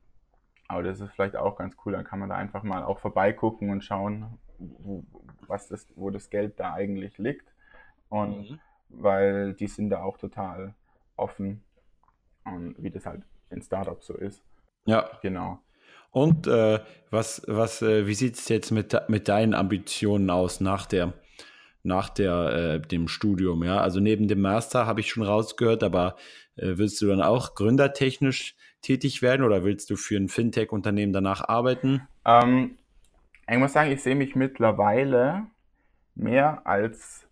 [0.67, 3.69] Aber das ist vielleicht auch ganz cool, dann kann man da einfach mal auch vorbeigucken
[3.69, 5.03] und schauen, wo,
[5.45, 7.53] was das, wo das Geld da eigentlich liegt.
[8.09, 8.59] Und mhm.
[8.89, 10.73] weil die sind da auch total
[11.15, 11.63] offen
[12.45, 14.43] und wie das halt in Startups so ist.
[14.85, 15.07] Ja.
[15.21, 15.59] Genau.
[16.09, 16.79] Und äh,
[17.11, 21.13] was, was, äh, wie sieht es jetzt mit, mit deinen Ambitionen aus nach der,
[21.83, 23.63] nach der, äh, dem Studium?
[23.63, 26.15] Ja, also neben dem Master habe ich schon rausgehört, aber
[26.55, 31.47] äh, willst du dann auch gründertechnisch tätig werden oder willst du für ein Fintech-Unternehmen danach
[31.47, 32.07] arbeiten?
[32.25, 32.77] Ähm,
[33.49, 35.47] ich muss sagen, ich sehe mich mittlerweile
[36.15, 37.27] mehr als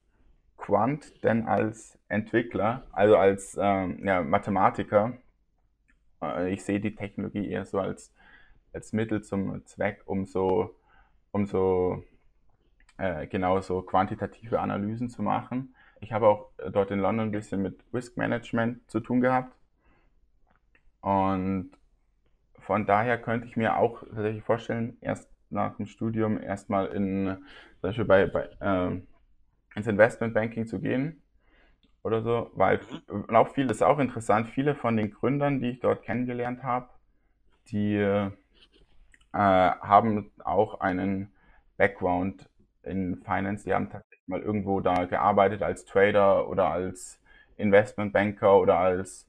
[0.57, 5.17] Quant denn als Entwickler, also als ähm, ja, Mathematiker.
[6.21, 8.13] Äh, ich sehe die Technologie eher so als,
[8.73, 10.75] als Mittel zum Zweck, um so,
[11.31, 12.03] um so
[13.01, 15.73] äh, genau so quantitative Analysen zu machen.
[16.01, 19.55] Ich habe auch dort in London ein bisschen mit Risk Management zu tun gehabt.
[21.01, 21.71] Und
[22.59, 27.81] von daher könnte ich mir auch tatsächlich vorstellen, erst nach dem Studium erstmal in, zum
[27.81, 29.01] Beispiel bei, bei äh,
[29.75, 31.23] ins Investmentbanking zu gehen
[32.03, 33.35] oder so, weil mhm.
[33.35, 36.89] auch viel ist auch interessant, viele von den Gründern, die ich dort kennengelernt habe,
[37.69, 38.29] die äh,
[39.33, 41.31] haben auch einen
[41.77, 42.50] Background
[42.83, 47.19] in Finance, die haben tatsächlich mal irgendwo da gearbeitet als Trader oder als
[47.57, 49.27] Investmentbanker oder als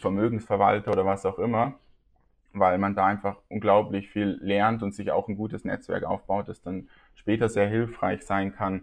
[0.00, 1.74] Vermögensverwalter oder was auch immer,
[2.52, 6.62] weil man da einfach unglaublich viel lernt und sich auch ein gutes Netzwerk aufbaut, das
[6.62, 8.82] dann später sehr hilfreich sein kann,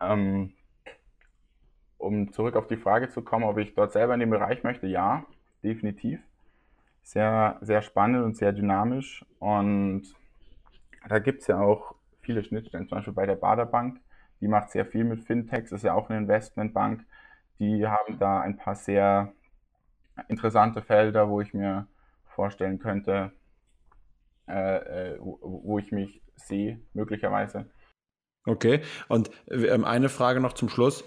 [0.00, 0.52] ähm,
[1.98, 4.86] um zurück auf die Frage zu kommen, ob ich dort selber in den Bereich möchte,
[4.86, 5.24] ja,
[5.62, 6.20] definitiv.
[7.02, 9.24] Sehr, sehr spannend und sehr dynamisch.
[9.38, 10.14] Und
[11.08, 11.94] da gibt es ja auch
[12.30, 14.00] viele Schnittstellen, zum Beispiel bei der Baderbank.
[14.40, 17.04] Die macht sehr viel mit Fintechs, ist ja auch eine Investmentbank.
[17.58, 19.32] Die haben da ein paar sehr
[20.28, 21.88] interessante Felder, wo ich mir
[22.24, 23.32] vorstellen könnte,
[24.48, 27.68] äh, äh wo, wo ich mich sehe, möglicherweise.
[28.46, 31.04] Okay, und ähm, eine Frage noch zum Schluss.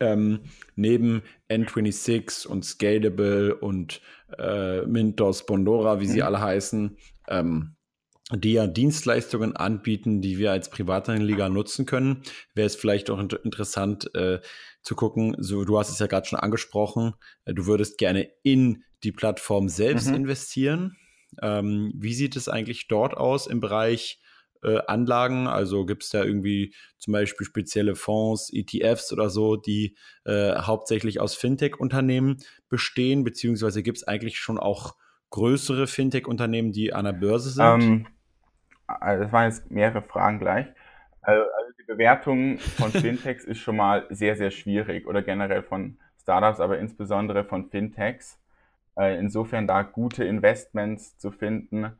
[0.00, 0.40] Ähm,
[0.74, 4.00] neben N26 und Scalable und
[4.38, 6.10] äh, Mintos, Bondora, wie mhm.
[6.10, 6.96] sie alle heißen,
[7.28, 7.76] ähm,
[8.34, 12.22] die ja Dienstleistungen anbieten, die wir als Privatanleger nutzen können,
[12.54, 14.40] wäre es vielleicht auch inter interessant äh,
[14.82, 17.14] zu gucken, so du hast es ja gerade schon angesprochen,
[17.44, 20.14] äh, du würdest gerne in die Plattform selbst mhm.
[20.14, 20.96] investieren.
[21.40, 24.20] Ähm, wie sieht es eigentlich dort aus im Bereich
[24.62, 25.46] äh, Anlagen?
[25.46, 31.20] Also gibt es da irgendwie zum Beispiel spezielle Fonds, ETFs oder so, die äh, hauptsächlich
[31.20, 34.94] aus Fintech-Unternehmen bestehen, beziehungsweise gibt es eigentlich schon auch
[35.30, 37.82] größere Fintech-Unternehmen, die an der Börse sind?
[37.82, 38.06] Ähm,
[39.00, 40.66] also das waren jetzt mehrere Fragen gleich.
[41.22, 45.98] Also, also die Bewertung von Fintechs ist schon mal sehr, sehr schwierig oder generell von
[46.20, 48.38] Startups, aber insbesondere von Fintechs.
[48.96, 51.92] Äh, insofern da gute Investments zu finden,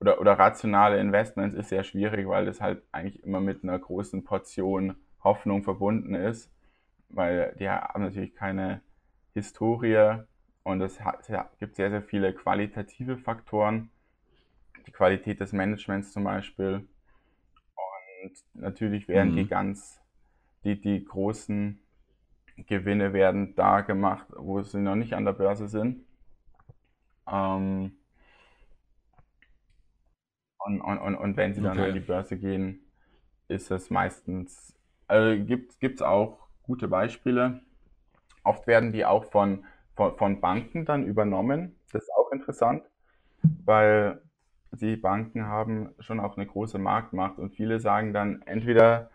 [0.00, 4.22] oder, oder rationale Investments ist sehr schwierig, weil das halt eigentlich immer mit einer großen
[4.24, 6.52] Portion Hoffnung verbunden ist,
[7.08, 8.82] weil die haben natürlich keine
[9.32, 10.18] Historie
[10.62, 10.98] und es
[11.58, 13.90] gibt sehr, sehr viele qualitative Faktoren,
[14.86, 16.86] die Qualität des Managements zum Beispiel.
[18.22, 19.36] Und natürlich werden mhm.
[19.36, 20.00] die ganz,
[20.64, 21.78] die, die großen
[22.56, 26.04] Gewinne werden da gemacht, wo sie noch nicht an der Börse sind.
[27.30, 27.96] Ähm,
[30.58, 31.88] und, und, und, und wenn sie dann okay.
[31.88, 32.80] an die Börse gehen,
[33.48, 34.74] ist es meistens,
[35.06, 37.60] also gibt es auch gute Beispiele.
[38.42, 39.64] Oft werden die auch von,
[39.94, 41.76] von, von Banken dann übernommen.
[41.92, 42.82] Das ist auch interessant,
[43.64, 44.22] weil
[44.80, 49.10] die Banken haben schon auch eine große Marktmacht und viele sagen dann entweder,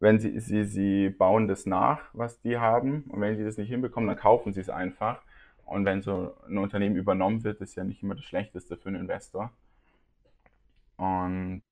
[0.00, 3.70] wenn sie, sie, sie bauen das nach, was die haben, und wenn sie das nicht
[3.70, 5.22] hinbekommen, dann kaufen sie es einfach.
[5.64, 9.00] Und wenn so ein Unternehmen übernommen wird, ist ja nicht immer das Schlechteste für einen
[9.00, 9.50] Investor.
[10.96, 11.62] Und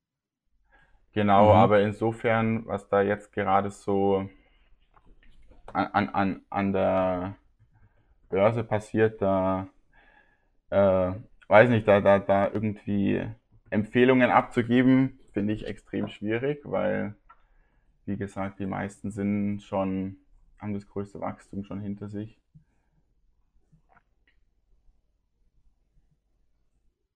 [1.12, 1.50] genau, mhm.
[1.50, 4.28] aber insofern, was da jetzt gerade so
[5.72, 7.36] an, an, an der
[8.30, 9.68] Börse passiert, da
[10.70, 11.12] äh,
[11.48, 13.26] weiß nicht, da, da, da irgendwie
[13.70, 17.16] Empfehlungen abzugeben, finde ich extrem schwierig, weil,
[18.06, 20.18] wie gesagt, die meisten sind schon
[20.64, 22.40] haben das größte Wachstum schon hinter sich.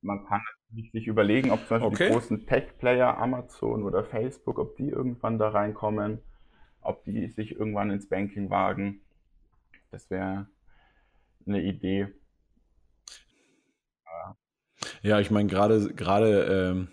[0.03, 2.09] Man kann natürlich sich überlegen, ob zum Beispiel Okay.
[2.09, 6.21] die großen Tech-Player, Amazon oder Facebook, ob die irgendwann da reinkommen,
[6.83, 9.01] ob die sich irgendwann ins Banking wagen.
[9.91, 10.47] Das wäre
[11.47, 12.09] eine Idee.
[15.03, 16.89] Ja, ich meine, gerade gerade ähm,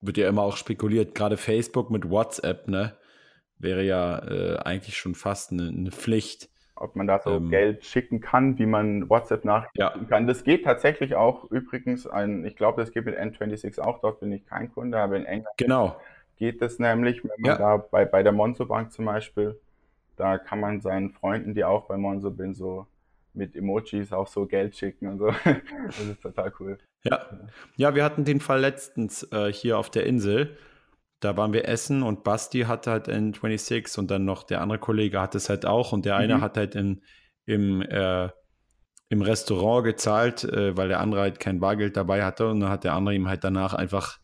[0.00, 2.96] wird ja immer auch spekuliert, gerade Facebook mit WhatsApp, ne,
[3.58, 6.50] wäre ja äh, eigentlich schon fast eine, eine Pflicht.
[6.74, 10.26] Ob man da so Ähm, Geld schicken kann, wie man WhatsApp nachrichten Ja, kann.
[10.26, 14.32] Das geht tatsächlich auch übrigens ein, ich glaube, das geht mit N26 auch, dort bin
[14.32, 15.96] ich kein Kunde, aber in England genau.
[16.36, 19.60] geht es nämlich, wenn man Ja, da bei, bei der Monzo Bank zum Beispiel,
[20.16, 22.86] da kann man seinen Freunden, die auch bei Monzo bin, so
[23.34, 25.26] mit Emojis auch so Geld schicken und so.
[25.44, 26.78] Das ist total cool.
[27.04, 27.26] ja.
[27.76, 30.56] Ja, wir hatten den Fall letztens äh, hier auf der Insel.
[31.20, 35.20] Da waren wir essen und Basti hatte halt N26 und dann noch der andere Kollege
[35.20, 36.40] hat es halt auch und der eine Mhm.
[36.40, 37.02] hat halt in,
[37.46, 38.28] im, äh,
[39.08, 42.84] im Restaurant gezahlt, äh, weil der andere halt kein Bargeld dabei hatte und dann hat
[42.84, 44.18] der andere ihm halt danach einfach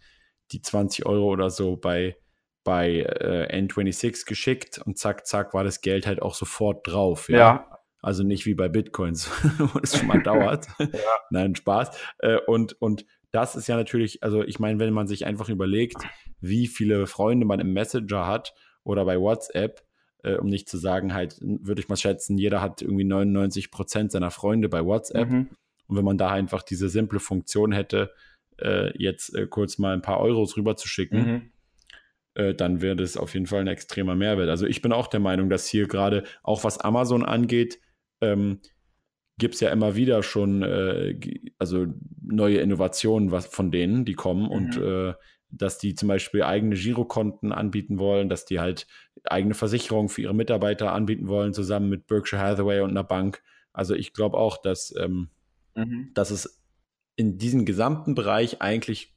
[0.51, 2.17] die 20 Euro oder so bei,
[2.65, 7.39] bei äh, N26 geschickt und zack, zack, war das Geld halt auch sofort drauf, ja.
[7.39, 9.29] Ja, Also nicht wie bei Bitcoins,
[9.59, 10.67] wo es schon mal dauert.
[10.79, 10.87] ja.
[11.31, 11.91] Nein, Spaß.
[12.19, 15.97] Äh, und, und das ist ja natürlich, also ich meine, wenn man sich einfach überlegt,
[16.41, 19.83] wie viele Freunde man im Messenger hat oder bei WhatsApp,
[20.23, 24.13] äh, um nicht zu sagen, halt, würde ich mal schätzen, jeder hat irgendwie 99 Prozent
[24.13, 25.29] seiner Freunde bei WhatsApp.
[25.29, 25.49] Mhm.
[25.89, 28.13] Und wenn man da einfach diese simple Funktion hätte,
[28.59, 31.51] äh, jetzt kurz mal ein paar Euros rüber zu schicken,
[32.37, 32.57] Mhm.
[32.57, 34.49] dann wäre das auf jeden Fall ein extremer Mehrwert.
[34.49, 37.81] Also ich bin auch der Meinung, dass hier gerade, auch was Amazon angeht,
[38.21, 38.61] ähm,
[39.39, 41.19] gibt es ja immer wieder schon äh,
[41.59, 41.87] also
[42.23, 44.83] neue Innovationen was von denen, die kommen und Mhm.
[44.83, 45.15] äh,
[45.51, 48.87] dass die zum Beispiel eigene Girokonten anbieten wollen, dass die halt
[49.25, 53.43] eigene Versicherungen für ihre Mitarbeiter anbieten wollen, zusammen mit Berkshire Hathaway und einer Bank.
[53.73, 55.31] Also ich glaube auch, dass, ähm,
[55.77, 56.13] Mhm.
[56.15, 56.63] dass es
[57.17, 59.17] in diesem gesamten Bereich eigentlich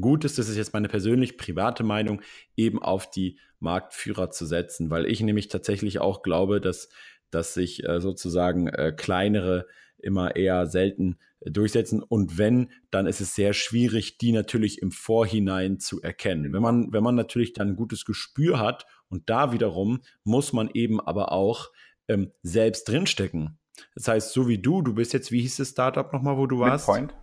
[0.00, 2.22] gut ist, das ist jetzt meine persönlich private Meinung,
[2.56, 6.90] eben auf die Marktführer zu setzen, weil ich nämlich tatsächlich auch glaube, dass,
[7.30, 9.66] dass sich äh, sozusagen äh, kleinere
[9.98, 14.90] immer eher selten äh, durchsetzen und wenn, dann ist es sehr schwierig, die natürlich im
[14.90, 16.52] Vorhinein zu erkennen.
[16.52, 20.70] Wenn man, wenn man natürlich dann ein gutes Gespür hat und da wiederum muss man
[20.72, 21.70] eben aber auch
[22.08, 23.58] ähm, selbst drinstecken.
[23.94, 26.60] Das heißt, so wie du, du bist jetzt, wie hieß das Startup nochmal, wo du
[26.60, 26.88] warst?
[26.88, 27.14] Midpoint.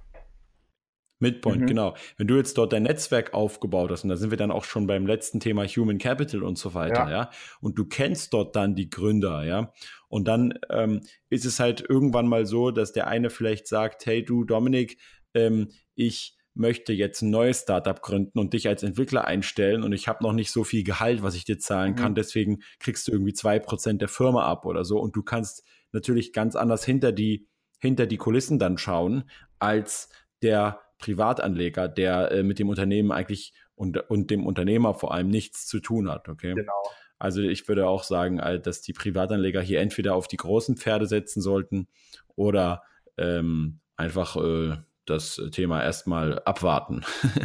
[1.24, 1.66] Midpoint, Mhm.
[1.66, 1.96] genau.
[2.18, 4.86] Wenn du jetzt dort dein Netzwerk aufgebaut hast, und da sind wir dann auch schon
[4.86, 7.12] beim letzten Thema Human Capital und so weiter, Ja.
[7.12, 7.30] ja,
[7.62, 9.74] und du kennst dort dann die Gründer, ja,
[10.08, 14.24] und dann ähm, ist es halt irgendwann mal so, dass der eine vielleicht sagt, hey
[14.24, 15.00] du Dominik,
[15.34, 20.08] ähm, ich möchte jetzt ein neues Startup gründen und dich als Entwickler einstellen und ich
[20.08, 21.96] habe noch nicht so viel Gehalt, was ich dir zahlen Mhm.
[21.96, 25.64] kann, deswegen kriegst du irgendwie zwei Prozent der Firma ab oder so und du kannst
[25.92, 27.48] natürlich ganz anders hinter die,
[27.82, 29.24] hinter die Kulissen dann schauen,
[29.58, 30.10] als
[30.44, 35.68] der Privatanleger, der äh, mit dem Unternehmen eigentlich und, und dem Unternehmer vor allem nichts
[35.68, 36.54] zu tun hat, okay?
[36.54, 36.84] Genau.
[37.20, 41.08] Also ich würde auch sagen, äh, dass die Privatanleger hier entweder auf die großen Pferde
[41.08, 41.88] setzen sollten
[42.36, 42.84] oder
[43.18, 47.02] ähm, einfach äh, das Thema erstmal abwarten.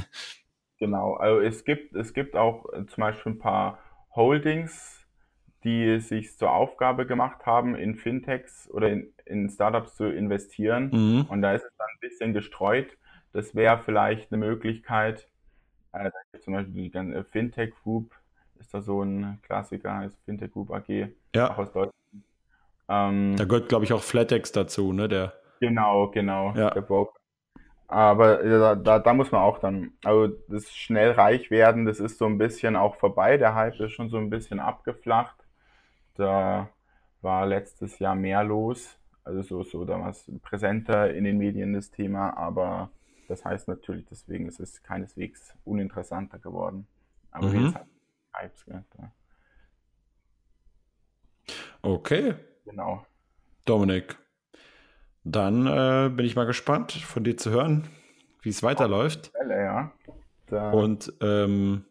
[0.78, 3.80] Genau, also es gibt, es gibt auch äh, zum Beispiel ein paar
[4.14, 5.04] Holdings,
[5.64, 10.90] die sich zur Aufgabe gemacht haben, in Fintechs oder in, in Startups zu investieren.
[10.92, 11.26] Mhm.
[11.28, 12.96] Und da ist es dann ein bisschen gestreut.
[13.32, 15.28] Das wäre vielleicht eine Möglichkeit.
[15.92, 18.14] Äh, da gibt zum Beispiel die ganze Fintech Group,
[18.58, 21.92] ist da so ein Klassiker, heißt Fintech Group AG, auch Ja, aus Deutschland.
[22.88, 25.08] Ähm, da gehört, glaube ich, auch Flatex dazu, ne?
[25.08, 27.18] Der, Genau, genau, ja, der Broker.
[27.88, 32.00] Aber äh, da, da, da muss man auch dann, also das schnell reich werden, das
[32.00, 33.38] ist so ein bisschen auch vorbei.
[33.38, 35.36] Der Hype ist schon so ein bisschen abgeflacht.
[36.14, 36.68] Da
[37.22, 42.36] war letztes Jahr mehr los, also so, so damals präsenter in den Medien das Thema,
[42.36, 42.90] aber
[43.28, 46.86] das heißt natürlich deswegen, es ist keineswegs uninteressanter geworden.
[47.30, 47.66] Aber mhm.
[47.66, 47.86] gesagt,
[48.32, 49.12] Hypes, gell, da,
[51.82, 53.06] Okay, genau.
[53.64, 54.16] Dominik.
[55.24, 57.88] Dann äh, bin ich mal gespannt, von dir zu hören,
[58.42, 59.32] wie es weiterläuft.
[59.34, 59.92] Welle, ja.
[60.46, 61.84] Da Und ähm,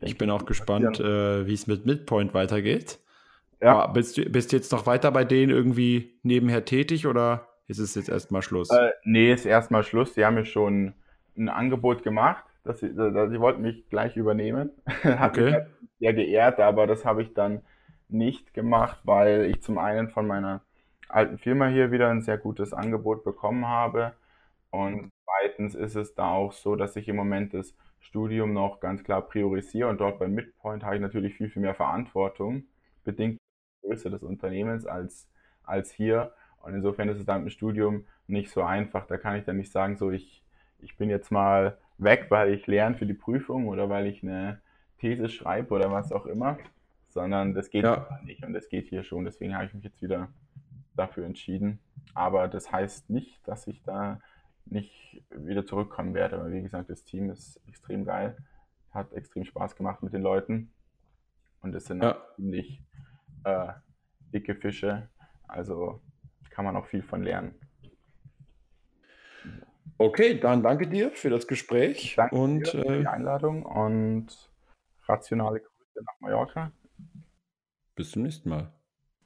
[0.00, 2.98] ich bin auch gespannt, äh, wie es mit Midpoint weitergeht.
[3.60, 3.84] Ja.
[3.84, 7.78] Ah, bist du bist du jetzt noch weiter bei denen irgendwie nebenher tätig oder ist
[7.78, 8.70] es jetzt erstmal Schluss?
[8.70, 10.14] Äh, nee, ist erstmal Schluss.
[10.14, 10.94] Die haben mir schon
[11.36, 14.70] ein Angebot gemacht, dass sie, dass sie wollten mich gleich übernehmen.
[15.04, 15.52] Hat mich Okay.
[15.52, 15.66] halt
[16.00, 17.62] sehr geehrt, aber das habe ich dann
[18.08, 20.62] nicht gemacht, weil ich zum einen von meiner
[21.08, 24.14] alten Firma hier wieder ein sehr gutes Angebot bekommen habe.
[24.70, 29.02] Und zweitens ist es da auch so, dass ich im Moment das Studium noch ganz
[29.04, 32.64] klar priorisiere und dort bei Midpoint habe ich natürlich viel, viel mehr Verantwortung,
[33.04, 33.38] bedingt
[33.82, 35.28] durch Größe des Unternehmens als,
[35.64, 36.32] als hier.
[36.62, 39.06] Und insofern ist es dann im Studium nicht so einfach.
[39.06, 40.42] Da kann ich dann nicht sagen, so ich,
[40.80, 44.60] ich bin jetzt mal weg, weil ich lerne für die Prüfung oder weil ich eine
[44.98, 46.58] These schreibe oder was auch immer,
[47.08, 48.20] sondern das geht ja.
[48.24, 49.24] nicht und das geht hier schon.
[49.24, 50.28] Deswegen habe ich mich jetzt wieder
[50.94, 51.78] dafür entschieden.
[52.14, 54.20] Aber das heißt nicht, dass ich da
[54.66, 56.36] nicht wieder zurückkommen werde.
[56.36, 58.36] Aber wie gesagt, das Team ist extrem geil,
[58.92, 60.70] hat extrem Spaß gemacht mit den Leuten
[61.62, 62.16] und es sind ja.
[62.36, 62.82] ziemlich
[63.44, 63.68] äh,
[64.32, 65.08] dicke Fische.
[65.46, 66.00] Also
[66.58, 67.54] kann man auch viel von lernen.
[69.96, 74.26] Okay, dann danke dir für das Gespräch danke und für die äh, Einladung und
[75.06, 76.72] rationale Grüße nach Mallorca.
[77.94, 78.72] Bis zum nächsten Mal.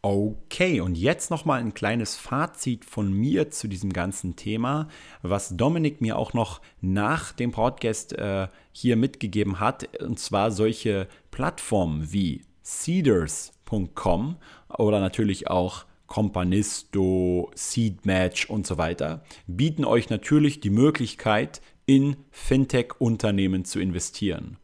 [0.02, 4.88] Okay, und jetzt nochmal ein kleines Fazit von mir zu diesem ganzen Thema,
[5.22, 11.08] was Dominik mir auch noch nach dem Podcast äh, hier mitgegeben hat, und zwar solche
[11.30, 14.36] Plattformen wie Cedars.com
[14.68, 23.64] oder natürlich auch Companisto, Seedmatch und so weiter, bieten euch natürlich die Möglichkeit, in Fintech-Unternehmen
[23.64, 24.58] zu investieren.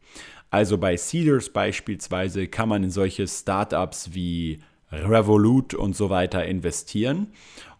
[0.51, 4.59] Also bei Cedars beispielsweise kann man in solche Startups wie
[4.91, 7.33] Revolut und so weiter investieren.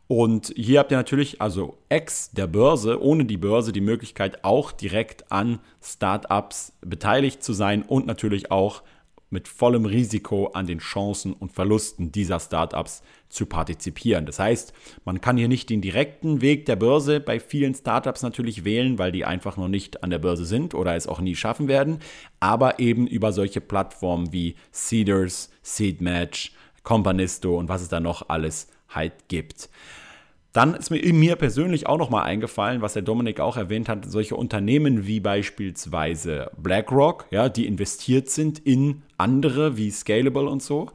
[0.07, 4.71] Und hier habt ihr natürlich, also ex der Börse, ohne die Börse, die Möglichkeit auch
[4.71, 8.81] direkt an Startups beteiligt zu sein und natürlich auch
[9.29, 14.25] mit vollem Risiko an den Chancen und Verlusten dieser Startups zu partizipieren.
[14.25, 14.73] Das heißt,
[15.05, 19.11] man kann hier nicht den direkten Weg der Börse bei vielen Startups natürlich wählen, weil
[19.11, 21.99] die einfach noch nicht an der Börse sind oder es auch nie schaffen werden,
[22.39, 26.53] aber eben über solche Plattformen wie Cedars, Seedmatch,
[26.83, 29.69] Companisto und was es da noch alles halt gibt.
[30.51, 34.35] Dann ist mir, mir persönlich auch nochmal eingefallen, was der Dominik auch erwähnt hat, solche
[34.35, 40.89] Unternehmen wie beispielsweise BlackRock, ja, die investiert sind in andere wie Scalable und so,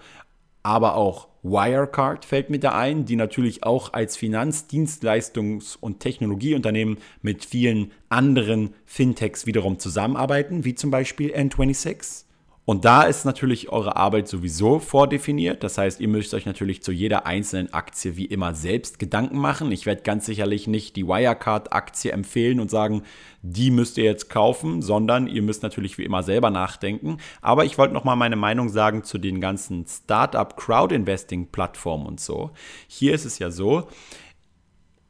[0.64, 7.44] aber auch Wirecard fällt mir da ein, die natürlich auch als Finanzdienstleistungs- und Technologieunternehmen mit
[7.44, 12.24] vielen anderen Fintechs wiederum zusammenarbeiten, wie zum Beispiel N26.
[12.66, 15.62] Und da ist natürlich eure Arbeit sowieso vordefiniert.
[15.62, 19.70] Das heißt, ihr müsst euch natürlich zu jeder einzelnen Aktie wie immer selbst Gedanken machen.
[19.70, 23.02] Ich werde ganz sicherlich nicht die Wirecard-Aktie empfehlen und sagen,
[23.42, 27.18] die müsst ihr jetzt kaufen, sondern ihr müsst natürlich wie immer selber nachdenken.
[27.42, 32.52] Aber ich wollte nochmal meine Meinung sagen zu den ganzen Startup Crowd-Investing-Plattformen und so.
[32.88, 33.88] Hier ist es ja so,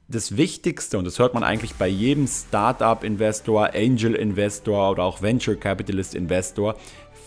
[0.06, 6.76] das Wichtigste, und das hört man eigentlich bei jedem Startup-Investor, Angel-Investor oder auch Venture Capitalist-Investor,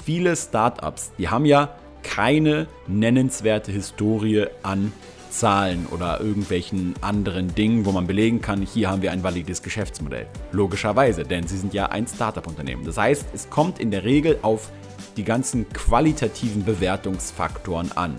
[0.08, 4.94] viele Startups, die haben ja keine nennenswerte Historie an
[5.30, 10.28] Zahlen oder irgendwelchen anderen Dingen, wo man belegen kann, hier haben wir ein valides Geschäftsmodell.
[10.54, 12.86] Logischerweise, denn sie sind ja ein Startup-Unternehmen.
[12.86, 14.72] Das heißt, es kommt in der Regel auf
[15.18, 18.16] die ganzen qualitativen Bewertungsfaktoren an.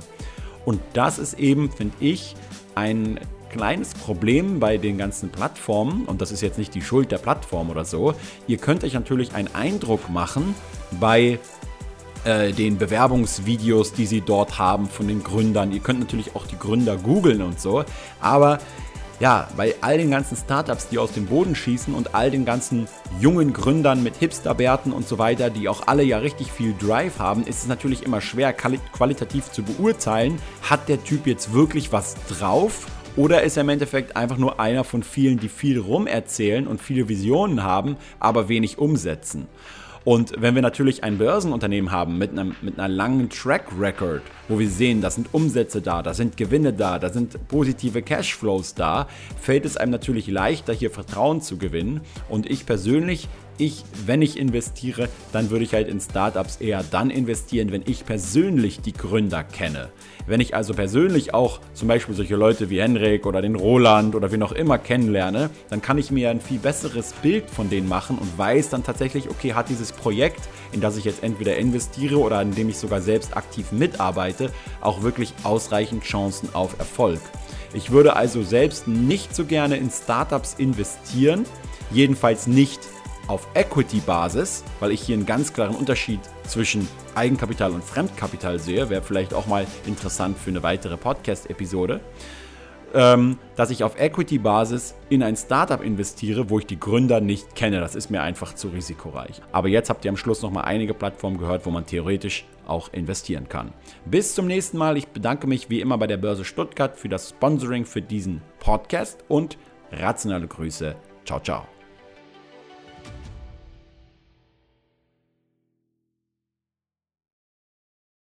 [0.66, 2.36] Und das ist eben, finde ich,
[2.74, 3.18] ein
[3.49, 7.70] kleines Problem bei den ganzen Plattformen, und das ist jetzt nicht die Schuld der Plattform
[7.70, 8.12] oder so,
[8.47, 10.55] ihr könnt euch natürlich einen Eindruck machen
[11.01, 11.39] bei
[12.24, 15.72] äh, den Bewerbungsvideos, die sie dort haben von den Gründern.
[15.72, 17.84] Ihr könnt natürlich auch die Gründer googeln und so.
[18.20, 18.58] Aber
[19.20, 22.86] ja, bei all den ganzen Startups, die aus dem Boden schießen und all den ganzen
[23.20, 27.42] jungen Gründern mit Hipsterbärten und so weiter, die auch alle ja richtig viel Drive haben,
[27.44, 32.86] ist es natürlich immer schwer qualitativ zu beurteilen, hat der Typ jetzt wirklich was drauf
[33.16, 37.08] oder ist er im Endeffekt einfach nur einer von vielen, die viel rumerzählen und viele
[37.08, 39.48] Visionen haben, aber wenig umsetzen.
[40.05, 44.59] Und wenn wir natürlich ein Börsenunternehmen haben mit, einem, mit einer langen Track Record, wo
[44.59, 49.09] wir sehen, da sind Umsätze da, da sind Gewinne da, da sind positive Cashflows da,
[49.40, 52.01] fällt es einem natürlich leichter, hier Vertrauen zu gewinnen.
[52.28, 53.28] Und ich persönlich
[53.59, 58.06] ich, wenn ich investiere, dann würde ich halt in Startups eher dann investieren, wenn ich
[58.06, 59.90] persönlich die Gründer kenne.
[60.26, 64.30] Wenn ich also persönlich auch zum Beispiel solche Leute wie Henrik oder den Roland oder
[64.30, 68.18] wen auch immer kennenlerne, dann kann ich mir ein viel besseres Bild von denen machen
[68.18, 70.40] und weiß dann tatsächlich, okay, hat dieses Projekt,
[70.72, 74.50] in das ich jetzt entweder investiere oder in dem ich sogar selbst aktiv mitarbeite,
[74.80, 77.20] auch wirklich ausreichend Chancen auf Erfolg.
[77.74, 81.44] Ich würde also selbst nicht so gerne in Startups investieren,
[81.90, 82.80] jedenfalls nicht
[83.29, 89.03] auf Equity-Basis, weil ich hier einen ganz klaren Unterschied zwischen Eigenkapital und Fremdkapital sehe, wäre
[89.03, 92.01] vielleicht auch mal interessant für eine weitere Podcast-Episode,
[92.95, 97.81] ähm, dass ich auf Equity-Basis in ein Startup investiere, wo ich die Gründer nicht kenne.
[97.81, 99.43] Das ist mir einfach zu risikoreich.
[99.53, 102.93] Aber jetzt habt ihr am Schluss noch mal einige Plattformen gehört, wo man theoretisch auch
[102.93, 103.72] investieren kann.
[104.07, 104.97] Bis zum nächsten Mal.
[104.97, 109.24] Ich bedanke mich wie immer bei der Börse Stuttgart für das Sponsoring für diesen Podcast
[109.29, 109.59] und
[109.93, 110.97] rationale Grüße.
[111.24, 111.78] Ciao, ciao.